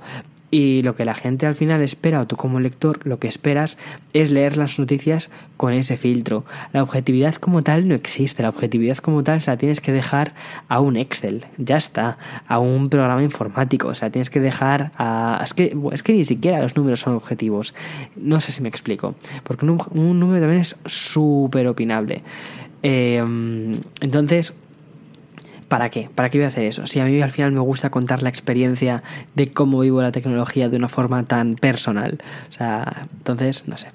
[0.51, 3.77] Y lo que la gente al final espera, o tú como lector, lo que esperas
[4.11, 6.43] es leer las noticias con ese filtro.
[6.73, 8.43] La objetividad como tal no existe.
[8.43, 10.33] La objetividad como tal se la tienes que dejar
[10.67, 11.45] a un Excel.
[11.57, 12.17] Ya está.
[12.47, 13.87] A un programa informático.
[13.87, 15.39] O sea, tienes que dejar a.
[15.41, 17.73] Es que, es que ni siquiera los números son objetivos.
[18.17, 19.15] No sé si me explico.
[19.45, 22.23] Porque un, número también es súper opinable.
[22.83, 23.23] Eh,
[24.01, 24.53] entonces,
[25.71, 26.09] ¿Para qué?
[26.13, 26.85] ¿Para qué voy a hacer eso?
[26.85, 29.03] Si a mí al final me gusta contar la experiencia
[29.35, 32.19] de cómo vivo la tecnología de una forma tan personal.
[32.49, 33.87] O sea, entonces, no sé.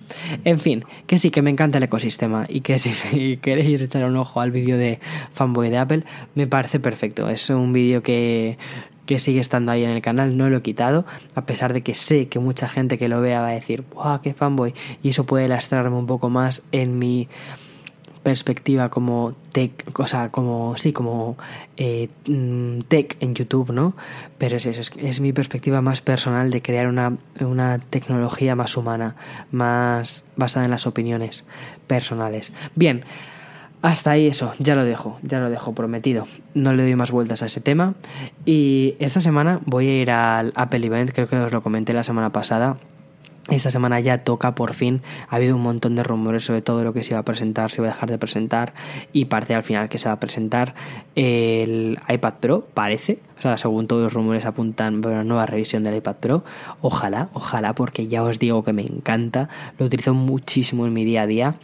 [0.47, 4.17] En fin, que sí, que me encanta el ecosistema y que si queréis echar un
[4.17, 5.01] ojo al vídeo de
[5.35, 6.05] Fanboy de Apple,
[6.35, 7.29] me parece perfecto.
[7.29, 8.57] Es un vídeo que,
[9.05, 11.05] que sigue estando ahí en el canal, no lo he quitado,
[11.35, 14.23] a pesar de que sé que mucha gente que lo vea va a decir, ¡guau,
[14.23, 14.73] qué fanboy!
[15.03, 17.29] Y eso puede lastrarme un poco más en mi
[18.27, 21.37] perspectiva como tech, o sea, como, sí, como
[21.77, 23.95] eh, mm, tech en YouTube, ¿no?
[24.37, 29.15] Pero es eso, es, mi perspectiva más personal de crear una, una tecnología más humana,
[29.53, 31.45] más basada en las opiniones
[31.87, 32.53] personales.
[32.75, 33.05] Bien.
[33.83, 36.27] Hasta ahí eso, ya lo dejo, ya lo dejo prometido.
[36.55, 37.95] No le doy más vueltas a ese tema.
[38.45, 42.03] Y esta semana voy a ir al Apple Event, creo que os lo comenté la
[42.03, 42.79] semana pasada
[43.49, 45.03] esta semana ya toca por fin.
[45.29, 47.81] Ha habido un montón de rumores sobre todo lo que se iba a presentar, se
[47.81, 48.75] iba a dejar de presentar
[49.13, 50.75] y parte al final que se va a presentar
[51.15, 53.21] el iPad Pro, parece.
[53.39, 56.45] O sea, según todos los rumores apuntan a una nueva revisión del iPad Pro.
[56.81, 59.49] Ojalá, ojalá, porque ya os digo que me encanta.
[59.79, 61.55] Lo utilizo muchísimo en mi día a día.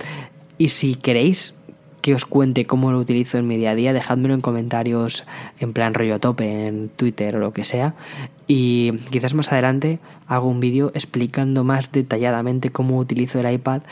[0.59, 1.55] Y si queréis
[2.03, 5.25] que os cuente cómo lo utilizo en mi día a día, dejádmelo en comentarios
[5.61, 7.95] en plan rollo tope en Twitter o lo que sea.
[8.47, 13.83] Y quizás más adelante hago un vídeo explicando más detalladamente cómo utilizo el iPad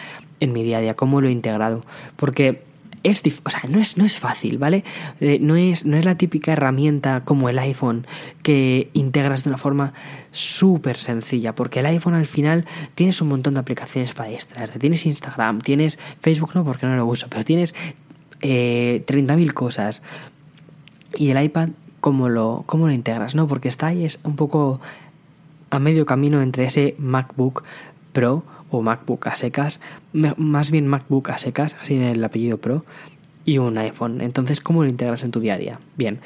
[0.40, 1.84] en mi día a día, cómo lo he integrado.
[2.16, 2.62] Porque
[3.02, 4.84] es, o sea, no es, no es fácil, ¿vale?
[5.20, 8.06] Eh, no, es, no es la típica herramienta como el iPhone
[8.42, 9.94] que integras de una forma
[10.32, 14.78] súper sencilla, porque el iPhone al final tienes un montón de aplicaciones para extraerte.
[14.78, 17.74] Tienes Instagram, tienes Facebook, no porque no lo uso, pero tienes
[18.42, 20.02] eh, 30.000 cosas.
[21.16, 21.70] Y el iPad,
[22.00, 23.34] ¿cómo lo, ¿cómo lo integras?
[23.34, 24.80] No, porque está ahí, es un poco
[25.70, 27.64] a medio camino entre ese MacBook
[28.12, 29.80] Pro o MacBook a secas,
[30.12, 32.84] más bien MacBook a secas, en el apellido Pro,
[33.44, 34.20] y un iPhone.
[34.20, 35.80] Entonces, ¿cómo lo integras en tu día a día?
[35.96, 36.20] Bien,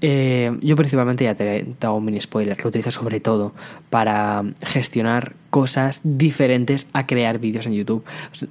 [0.00, 3.54] eh, yo principalmente ya te, hago un mini spoiler, lo utilizo sobre todo
[3.88, 8.04] para gestionar cosas diferentes a crear vídeos en YouTube.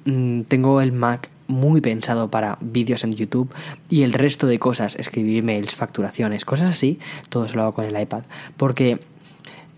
[0.06, 3.54] Mm, tengo el Mac muy pensado para vídeos en YouTube
[3.88, 6.98] y el resto de cosas, escribir emails, facturaciones, cosas así,
[7.30, 8.24] todo eso lo hago con el iPad.
[8.58, 9.00] Porque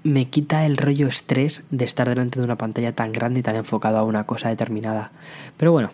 [0.05, 3.55] me quita el rollo estrés de estar delante de una pantalla tan grande y tan
[3.55, 5.11] enfocado a una cosa determinada.
[5.57, 5.89] Pero bueno,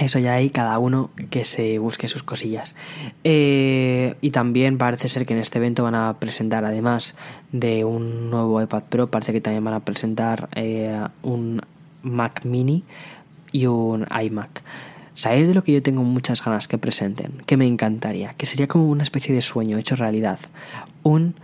[0.00, 2.74] eso ya hay cada uno que se busque sus cosillas.
[3.22, 7.16] Eh, y también parece ser que en este evento van a presentar, además
[7.52, 11.60] de un nuevo iPad Pro, parece que también van a presentar eh, un
[12.02, 12.82] Mac Mini
[13.52, 14.62] y un iMac.
[15.14, 17.42] ¿Sabéis de lo que yo tengo muchas ganas que presenten?
[17.46, 20.40] Que me encantaría, que sería como una especie de sueño hecho realidad.
[21.04, 21.36] Un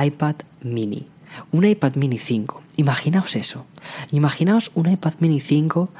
[0.00, 1.08] iPad mini.
[1.50, 2.62] Un iPad mini 5.
[2.76, 3.66] Imaginaos eso.
[4.10, 5.90] Imaginaos un iPad mini 5.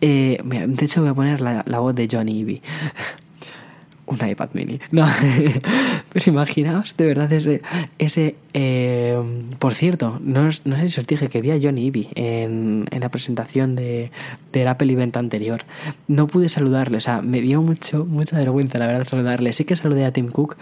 [0.00, 2.62] Eh, de hecho, voy a poner la, la voz de Johnny Ivy
[4.10, 4.80] un iPad mini.
[4.90, 5.06] No,
[6.12, 7.62] pero imaginaos de verdad ese...
[7.98, 9.16] ese eh,
[9.58, 13.00] por cierto, no, no, sé si os dije que vi a Johnny Ivy en, en
[13.00, 14.10] la presentación de,
[14.52, 15.62] del Apple Event anterior.
[16.08, 19.52] No pude saludarle, o sea, me dio mucho, mucha vergüenza la verdad saludarle.
[19.52, 20.56] Sí que saludé a Tim Cook,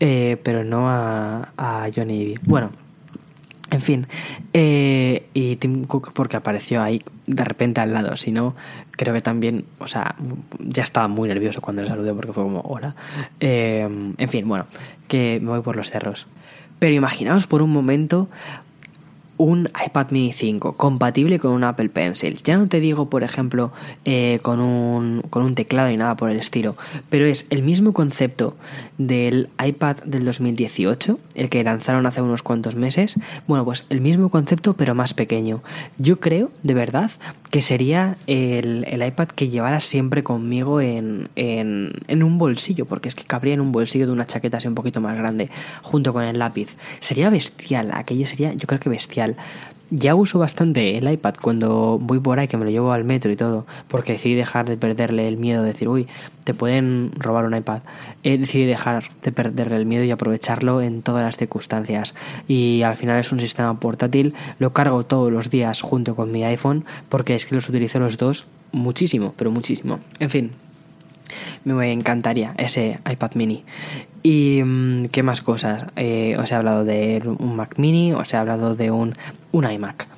[0.00, 2.34] eh, pero no a, a Johnny Ivy.
[2.42, 2.70] Bueno,
[3.70, 4.06] en fin,
[4.52, 8.54] eh, y Tim Cook porque apareció ahí de repente al lado, si no,
[8.92, 10.16] creo que también, o sea,
[10.58, 12.94] ya estaba muy nervioso cuando le saludé porque fue como, hola.
[13.38, 14.66] Eh, en fin, bueno,
[15.08, 16.26] que me voy por los cerros.
[16.78, 18.28] Pero imaginaos por un momento
[19.40, 22.42] un iPad mini 5 compatible con un Apple Pencil.
[22.44, 23.72] Ya no te digo, por ejemplo,
[24.04, 26.76] eh, con, un, con un teclado y nada por el estilo,
[27.08, 28.54] pero es el mismo concepto
[28.98, 33.18] del iPad del 2018, el que lanzaron hace unos cuantos meses.
[33.48, 35.62] Bueno, pues el mismo concepto, pero más pequeño.
[35.96, 37.10] Yo creo, de verdad,
[37.50, 43.08] que sería el, el iPad que llevara siempre conmigo en, en, en un bolsillo, porque
[43.08, 45.48] es que cabría en un bolsillo de una chaqueta así un poquito más grande,
[45.80, 46.76] junto con el lápiz.
[47.00, 49.29] Sería bestial, aquello sería, yo creo que bestial.
[49.92, 53.32] Ya uso bastante el iPad cuando voy por ahí, que me lo llevo al metro
[53.32, 56.06] y todo, porque decidí dejar de perderle el miedo de decir, uy,
[56.44, 57.80] te pueden robar un iPad.
[58.22, 62.14] He decidí dejar de perderle el miedo y aprovecharlo en todas las circunstancias.
[62.46, 66.44] Y al final es un sistema portátil, lo cargo todos los días junto con mi
[66.44, 69.98] iPhone, porque es que los utilizo los dos muchísimo, pero muchísimo.
[70.20, 70.52] En fin,
[71.64, 73.64] me encantaría ese iPad mini.
[74.22, 75.86] ¿Y mm, qué más cosas?
[75.96, 79.14] Eh, os he hablado de un Mac mini, os he hablado de un,
[79.52, 80.08] un iMac.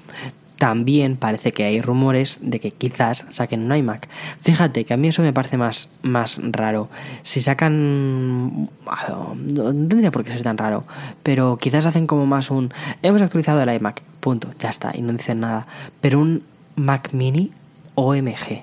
[0.58, 4.08] También parece que hay rumores de que quizás saquen un iMac.
[4.40, 6.88] Fíjate que a mí eso me parece más, más raro.
[7.24, 8.68] Si sacan...
[9.36, 10.84] No tendría por qué ser tan raro.
[11.24, 12.72] Pero quizás hacen como más un...
[13.02, 14.02] Hemos actualizado el iMac.
[14.20, 14.50] Punto.
[14.60, 14.92] Ya está.
[14.94, 15.66] Y no dicen nada.
[16.00, 16.44] Pero un
[16.76, 17.50] Mac mini
[17.96, 18.62] OMG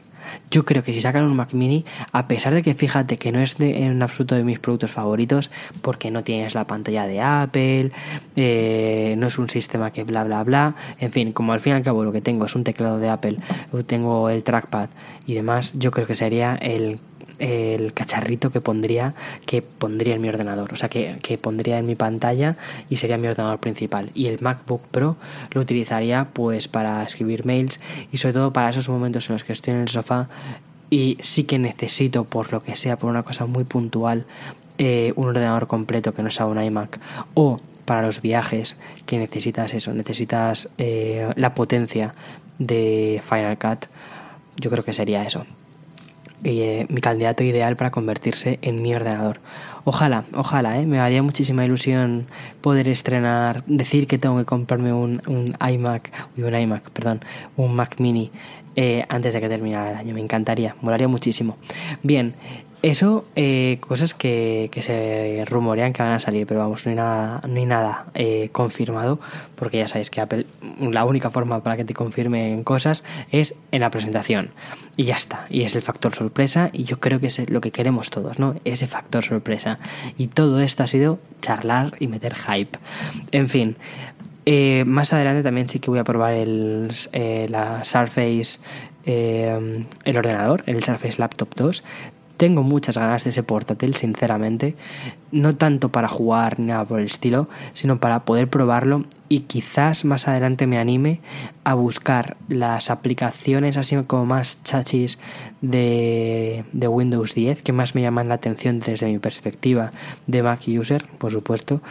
[0.51, 3.39] yo creo que si sacan un Mac mini, a pesar de que fíjate que no
[3.39, 5.51] es de, en absoluto de mis productos favoritos,
[5.81, 7.91] porque no tienes la pantalla de Apple,
[8.35, 11.75] eh, no es un sistema que bla bla bla, en fin, como al fin y
[11.77, 13.37] al cabo lo que tengo es un teclado de Apple,
[13.85, 14.89] tengo el trackpad
[15.25, 16.99] y demás, yo creo que sería el
[17.39, 19.13] el cacharrito que pondría
[19.45, 22.55] que pondría en mi ordenador, o sea que, que, pondría en mi pantalla
[22.89, 24.11] y sería mi ordenador principal.
[24.13, 25.15] Y el MacBook Pro
[25.51, 27.79] lo utilizaría pues para escribir mails
[28.11, 30.29] y sobre todo para esos momentos en los que estoy en el sofá
[30.89, 34.25] y sí que necesito, por lo que sea, por una cosa muy puntual,
[34.77, 36.99] eh, un ordenador completo que no sea un iMac
[37.33, 42.13] o para los viajes que necesitas eso, necesitas eh, la potencia
[42.59, 43.85] de Final Cut,
[44.57, 45.45] yo creo que sería eso.
[46.45, 49.41] Eh, mi candidato ideal para convertirse en mi ordenador.
[49.83, 50.85] Ojalá, ojalá, ¿eh?
[50.85, 52.27] me haría muchísima ilusión
[52.61, 57.21] poder estrenar, decir que tengo que comprarme un, un iMac, un iMac, perdón,
[57.57, 58.31] un Mac mini
[58.77, 60.13] eh, antes de que termine el año.
[60.13, 61.57] Me encantaría, molaría muchísimo.
[62.03, 62.33] Bien,
[62.81, 66.95] eso, eh, cosas que, que, se rumorean que van a salir, pero vamos, no hay
[66.95, 69.19] nada, no hay nada eh, confirmado,
[69.55, 70.45] porque ya sabéis que Apple,
[70.79, 74.51] la única forma para que te confirmen cosas es en la presentación.
[74.95, 77.71] Y ya está, y es el factor sorpresa, y yo creo que es lo que
[77.71, 78.55] queremos todos, ¿no?
[78.63, 79.79] Ese factor sorpresa.
[80.17, 82.77] Y todo esto ha sido charlar y meter hype.
[83.31, 83.75] En fin,
[84.45, 86.93] eh, más adelante también sí que voy a probar el,
[87.49, 88.59] la Surface,
[89.05, 91.83] el ordenador, el Surface Laptop 2.
[92.39, 94.73] Tengo muchas ganas de ese portátil, sinceramente.
[95.33, 100.05] No tanto para jugar ni nada por el estilo, sino para poder probarlo y quizás
[100.05, 101.19] más adelante me anime
[101.65, 105.19] a buscar las aplicaciones así como más chachis
[105.59, 109.91] de, de Windows 10 que más me llaman la atención desde mi perspectiva
[110.25, 111.81] de Mac user, por supuesto,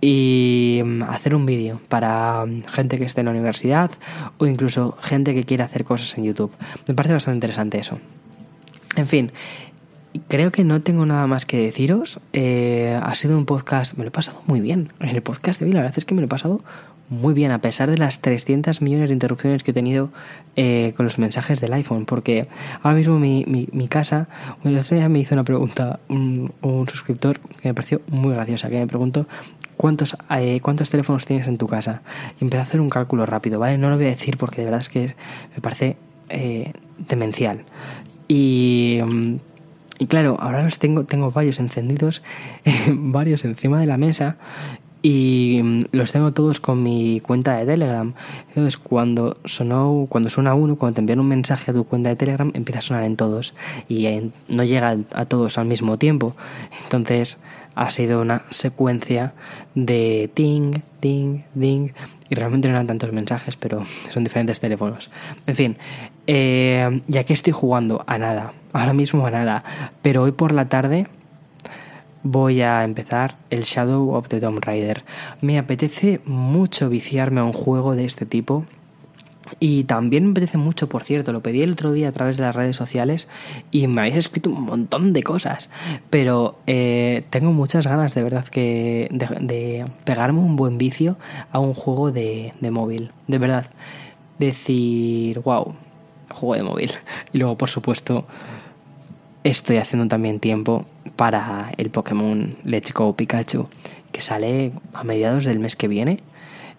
[0.00, 3.90] y mm, hacer un vídeo para gente que esté en la universidad
[4.38, 6.52] o incluso gente que quiera hacer cosas en YouTube.
[6.88, 7.98] Me parece bastante interesante eso.
[8.96, 9.30] En fin,
[10.28, 12.20] creo que no tengo nada más que deciros.
[12.32, 14.92] Eh, ha sido un podcast, me lo he pasado muy bien.
[15.00, 16.60] En el podcast de hoy la verdad es que me lo he pasado
[17.08, 20.10] muy bien, a pesar de las 300 millones de interrupciones que he tenido
[20.54, 22.46] eh, con los mensajes del iPhone, porque
[22.82, 24.28] ahora mismo mi, mi, casa,
[24.62, 28.68] el otro día me hizo una pregunta un, un, suscriptor que me pareció muy graciosa,
[28.68, 29.26] que me preguntó
[29.76, 32.02] cuántos, eh, cuántos teléfonos tienes en tu casa.
[32.38, 33.76] Y empecé a hacer un cálculo rápido, ¿vale?
[33.76, 35.16] No lo voy a decir porque de verdad es que
[35.54, 35.96] me parece
[37.08, 37.64] demencial.
[38.28, 39.00] Y...
[39.04, 39.49] Mm,
[40.00, 42.22] y claro, ahora los tengo, tengo varios encendidos,
[42.88, 44.38] varios encima de la mesa
[45.02, 48.14] y mm, los tengo todos con mi cuenta de Telegram.
[48.48, 52.16] Entonces, cuando sonó, cuando suena uno, cuando te envían un mensaje a tu cuenta de
[52.16, 53.54] Telegram, empieza a sonar en todos
[53.90, 54.08] y
[54.48, 56.34] no llega a todos al mismo tiempo.
[56.84, 57.38] Entonces,
[57.74, 59.32] ha sido una secuencia
[59.74, 61.90] de ding, ding, ding.
[62.28, 65.10] Y realmente no eran tantos mensajes, pero son diferentes teléfonos.
[65.46, 65.76] En fin,
[66.26, 69.64] eh, ya que estoy jugando a nada, ahora mismo a nada,
[70.02, 71.06] pero hoy por la tarde
[72.22, 75.04] voy a empezar el Shadow of the Tomb Raider.
[75.40, 78.64] Me apetece mucho viciarme a un juego de este tipo.
[79.58, 82.44] Y también me apetece mucho, por cierto, lo pedí el otro día a través de
[82.44, 83.26] las redes sociales
[83.72, 85.70] y me habéis escrito un montón de cosas.
[86.08, 91.16] Pero eh, tengo muchas ganas de verdad que de, pegarme un buen vicio
[91.50, 93.10] a un juego de, de móvil.
[93.26, 93.66] De verdad.
[94.38, 95.74] Decir, wow,
[96.40, 96.92] juego de móvil.
[97.32, 98.26] Y luego, por supuesto,
[99.44, 100.86] estoy haciendo también tiempo
[101.16, 103.68] para el Pokémon Let's Go Pikachu,
[104.12, 106.20] que sale a mediados del mes que viene.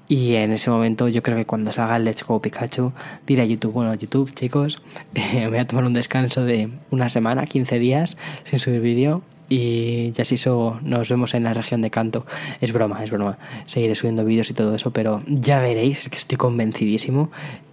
[0.08, 2.92] Y en ese momento yo creo que cuando salga el Let's Go Pikachu
[3.26, 4.82] diré a YouTube, bueno, YouTube chicos,
[5.14, 10.12] me voy a tomar un descanso de una semana, 15 días sin subir vídeo y
[10.14, 12.26] ya si eso nos vemos en la región de canto.
[12.62, 13.38] Es broma, es broma.
[13.66, 17.32] Seguiré subiendo vídeos y todo eso, pero ya veréis que estoy convencidísimo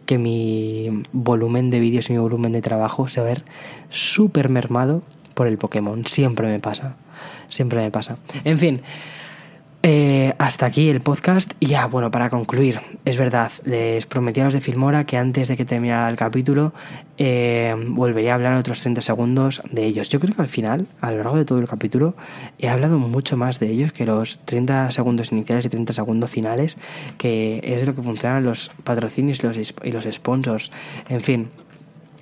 [0.08, 3.44] que mi volumen de vídeos y mi volumen de trabajo se va a ver
[3.90, 5.02] súper mermado
[5.34, 6.06] por el Pokémon.
[6.06, 6.96] Siempre me pasa.
[7.50, 8.16] Siempre me pasa.
[8.42, 8.80] En fin.
[9.84, 11.52] Eh, hasta aquí el podcast.
[11.60, 15.46] Y ya, bueno, para concluir, es verdad, les prometí a los de Filmora que antes
[15.46, 16.72] de que terminara el capítulo
[17.16, 20.08] eh, volvería a hablar otros 30 segundos de ellos.
[20.08, 22.14] Yo creo que al final, a lo largo de todo el capítulo,
[22.58, 26.76] he hablado mucho más de ellos que los 30 segundos iniciales y 30 segundos finales,
[27.16, 30.72] que es lo que funcionan los patrocinios los, y los sponsors.
[31.08, 31.50] En fin,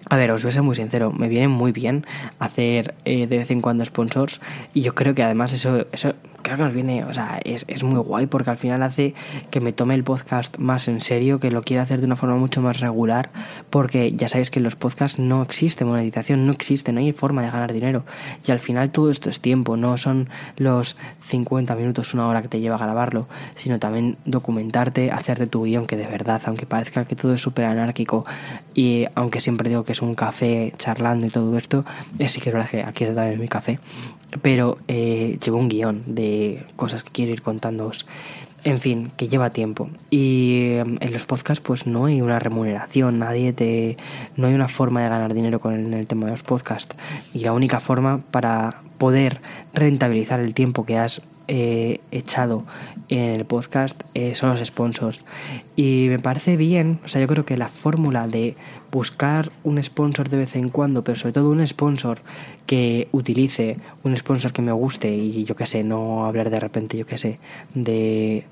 [0.08, 2.06] a ver, os voy a ser muy sincero, me viene muy bien
[2.38, 4.40] hacer eh, de vez en cuando sponsors
[4.72, 6.14] y yo creo que además eso, eso
[6.46, 9.14] creo que nos viene, o sea, es, es, muy guay porque al final hace
[9.50, 12.36] que me tome el podcast más en serio, que lo quiera hacer de una forma
[12.36, 13.30] mucho más regular,
[13.68, 17.42] porque ya sabéis que en los podcasts no existe monetización, no existe, no hay forma
[17.42, 18.04] de ganar dinero.
[18.46, 22.48] Y al final todo esto es tiempo, no son los 50 minutos, una hora que
[22.48, 23.26] te lleva a grabarlo,
[23.56, 27.64] sino también documentarte, hacerte tu guion, que de verdad, aunque parezca que todo es súper
[27.64, 28.24] anárquico
[28.72, 31.84] y aunque siempre digo que es un café charlando y todo esto,
[32.18, 33.78] eh, sí que es verdad que aquí está también mi café,
[34.42, 38.06] pero eh, llevo un guion de cosas que quiero ir contándoos.
[38.64, 39.90] En fin, que lleva tiempo.
[40.10, 43.96] Y em, en los podcasts pues no hay una remuneración, nadie te...
[44.36, 46.96] no hay una forma de ganar dinero con el tema de los podcasts.
[47.32, 49.40] Y la única forma para poder
[49.72, 52.64] rentabilizar el tiempo que has eh, echado
[53.08, 55.22] en el podcast eh, son los sponsors.
[55.76, 58.56] Y me parece bien, o sea, yo creo que la fórmula de
[58.90, 62.18] buscar un sponsor de vez en cuando, pero sobre todo un sponsor
[62.66, 66.96] que utilice, un sponsor que me guste y yo qué sé, no hablar de repente,
[66.96, 67.38] yo qué sé,
[67.74, 68.44] de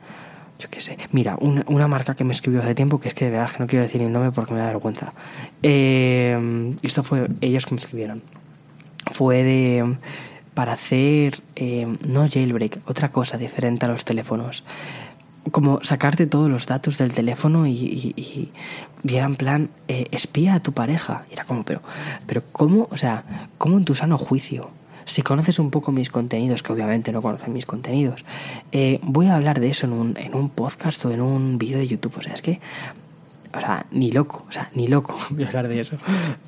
[0.59, 0.97] yo qué sé.
[1.11, 3.66] Mira, una, marca que me escribió hace tiempo, que es que de verdad que no
[3.66, 5.12] quiero decir el nombre porque me da vergüenza.
[5.62, 8.22] Eh, esto fue ellos que me escribieron.
[9.11, 9.97] Fue de
[10.55, 14.64] para hacer eh, no jailbreak, otra cosa diferente a los teléfonos.
[15.50, 17.74] Como sacarte todos los datos del teléfono y,
[18.16, 18.52] y,
[19.05, 21.24] era en plan, eh, espía a tu pareja.
[21.30, 21.82] Y era como, pero,
[22.26, 22.88] pero ¿cómo?
[22.90, 24.70] O sea, ¿cómo en tu sano juicio?
[25.05, 28.24] Si conoces un poco mis contenidos, que obviamente no conocen mis contenidos,
[28.72, 31.76] eh, voy a hablar de eso en un, en un podcast o en un vídeo
[31.76, 32.16] de YouTube.
[32.16, 32.61] O sea, es que
[33.57, 35.96] o sea, ni loco, o sea, ni loco voy a hablar de eso.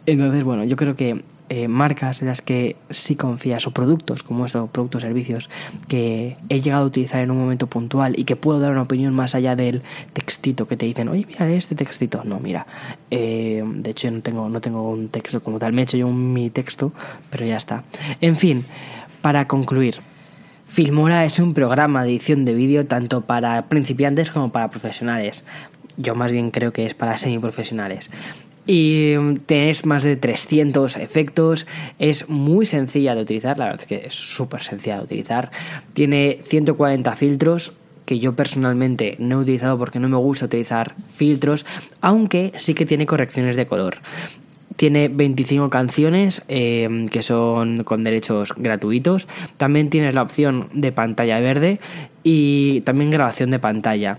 [0.06, 4.46] Entonces, bueno, yo creo que eh, marcas en las que sí confías o productos como
[4.46, 5.48] estos productos servicios
[5.86, 9.14] que he llegado a utilizar en un momento puntual y que puedo dar una opinión
[9.14, 9.82] más allá del
[10.12, 12.66] textito que te dicen oye mira este textito no mira
[13.12, 15.72] eh, de hecho no tengo no tengo un texto como tal.
[15.72, 16.92] Me he hecho yo un mi texto
[17.30, 17.84] pero ya está.
[18.20, 18.64] En fin
[19.22, 20.00] para concluir
[20.66, 25.44] Filmora es un programa de edición de vídeo tanto para principiantes como para profesionales.
[25.96, 28.10] Yo más bien creo que es para semiprofesionales
[28.66, 29.14] y
[29.46, 31.66] tenés más de 300 efectos.
[31.98, 35.50] Es muy sencilla de utilizar, la verdad es que es súper sencilla de utilizar.
[35.92, 37.72] Tiene 140 filtros
[38.04, 41.66] que yo personalmente no he utilizado porque no me gusta utilizar filtros,
[42.00, 43.98] aunque sí que tiene correcciones de color.
[44.76, 49.26] Tiene 25 canciones eh, que son con derechos gratuitos.
[49.56, 51.80] También tienes la opción de pantalla verde
[52.22, 54.18] y también grabación de pantalla.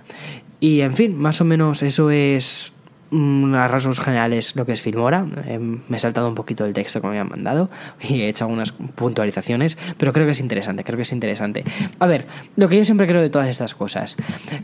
[0.59, 2.76] Y en fin, más o menos eso es Mm,
[3.11, 5.25] a rasgos generales lo que es Filmora.
[5.45, 7.69] Eh, me he saltado un poquito el texto que me habían mandado
[8.01, 11.63] y he hecho algunas puntualizaciones, pero creo que es interesante, creo que es interesante.
[11.99, 14.17] A ver, lo que yo siempre creo de todas estas cosas.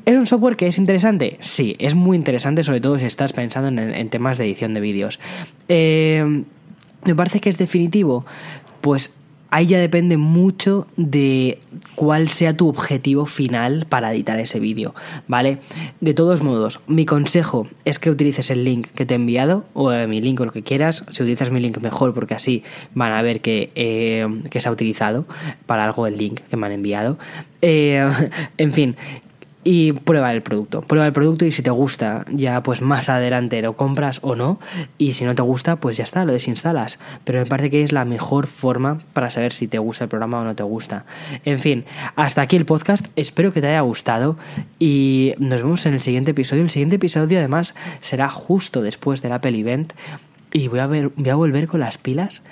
[0.06, 1.38] ¿Es un software que es interesante?
[1.40, 5.20] Sí, es muy interesante, sobre todo si estás pensando en, temas de edición de vídeos.
[5.70, 6.44] Eh,
[7.06, 8.26] ¿Me parece que es definitivo?
[8.82, 9.14] Pues
[9.54, 11.60] ahí ya depende mucho de
[11.94, 14.96] cuál sea tu objetivo final para editar ese vídeo,
[15.28, 15.60] ¿vale?
[16.02, 19.92] De todos modos, mi consejo es que utilices el link que te he enviado, o
[19.92, 21.06] eh, mi link o lo que quieras.
[21.12, 22.64] Si utilizas mi link mejor, porque así
[22.96, 25.26] van a ver que, eh, que se ha utilizado
[25.68, 27.20] para algo el link que me han enviado.
[27.62, 28.10] Eh,
[28.58, 28.96] en fin,
[29.64, 30.82] y prueba el producto.
[30.82, 34.60] Prueba el producto y si te gusta, ya pues más adelante lo compras o no.
[34.98, 37.00] Y si no te gusta, pues ya está, lo desinstalas.
[37.24, 40.42] Pero me parece que es la mejor forma para saber si te gusta el programa
[40.42, 41.06] o no te gusta.
[41.46, 41.86] En fin,
[42.16, 43.08] hasta aquí el podcast.
[43.16, 44.38] Espero que te haya gustado
[44.80, 46.64] y nos vemos en el siguiente episodio.
[46.64, 49.94] El siguiente episodio además será justo después del Apple Event
[50.52, 52.44] y voy a, ver, voy a volver con las pilas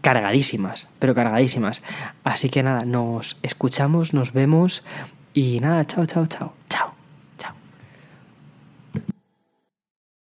[0.00, 1.82] cargadísimas, pero cargadísimas.
[2.24, 4.82] Así que nada, nos escuchamos, nos vemos
[5.34, 6.63] y nada, chao, chao, chao.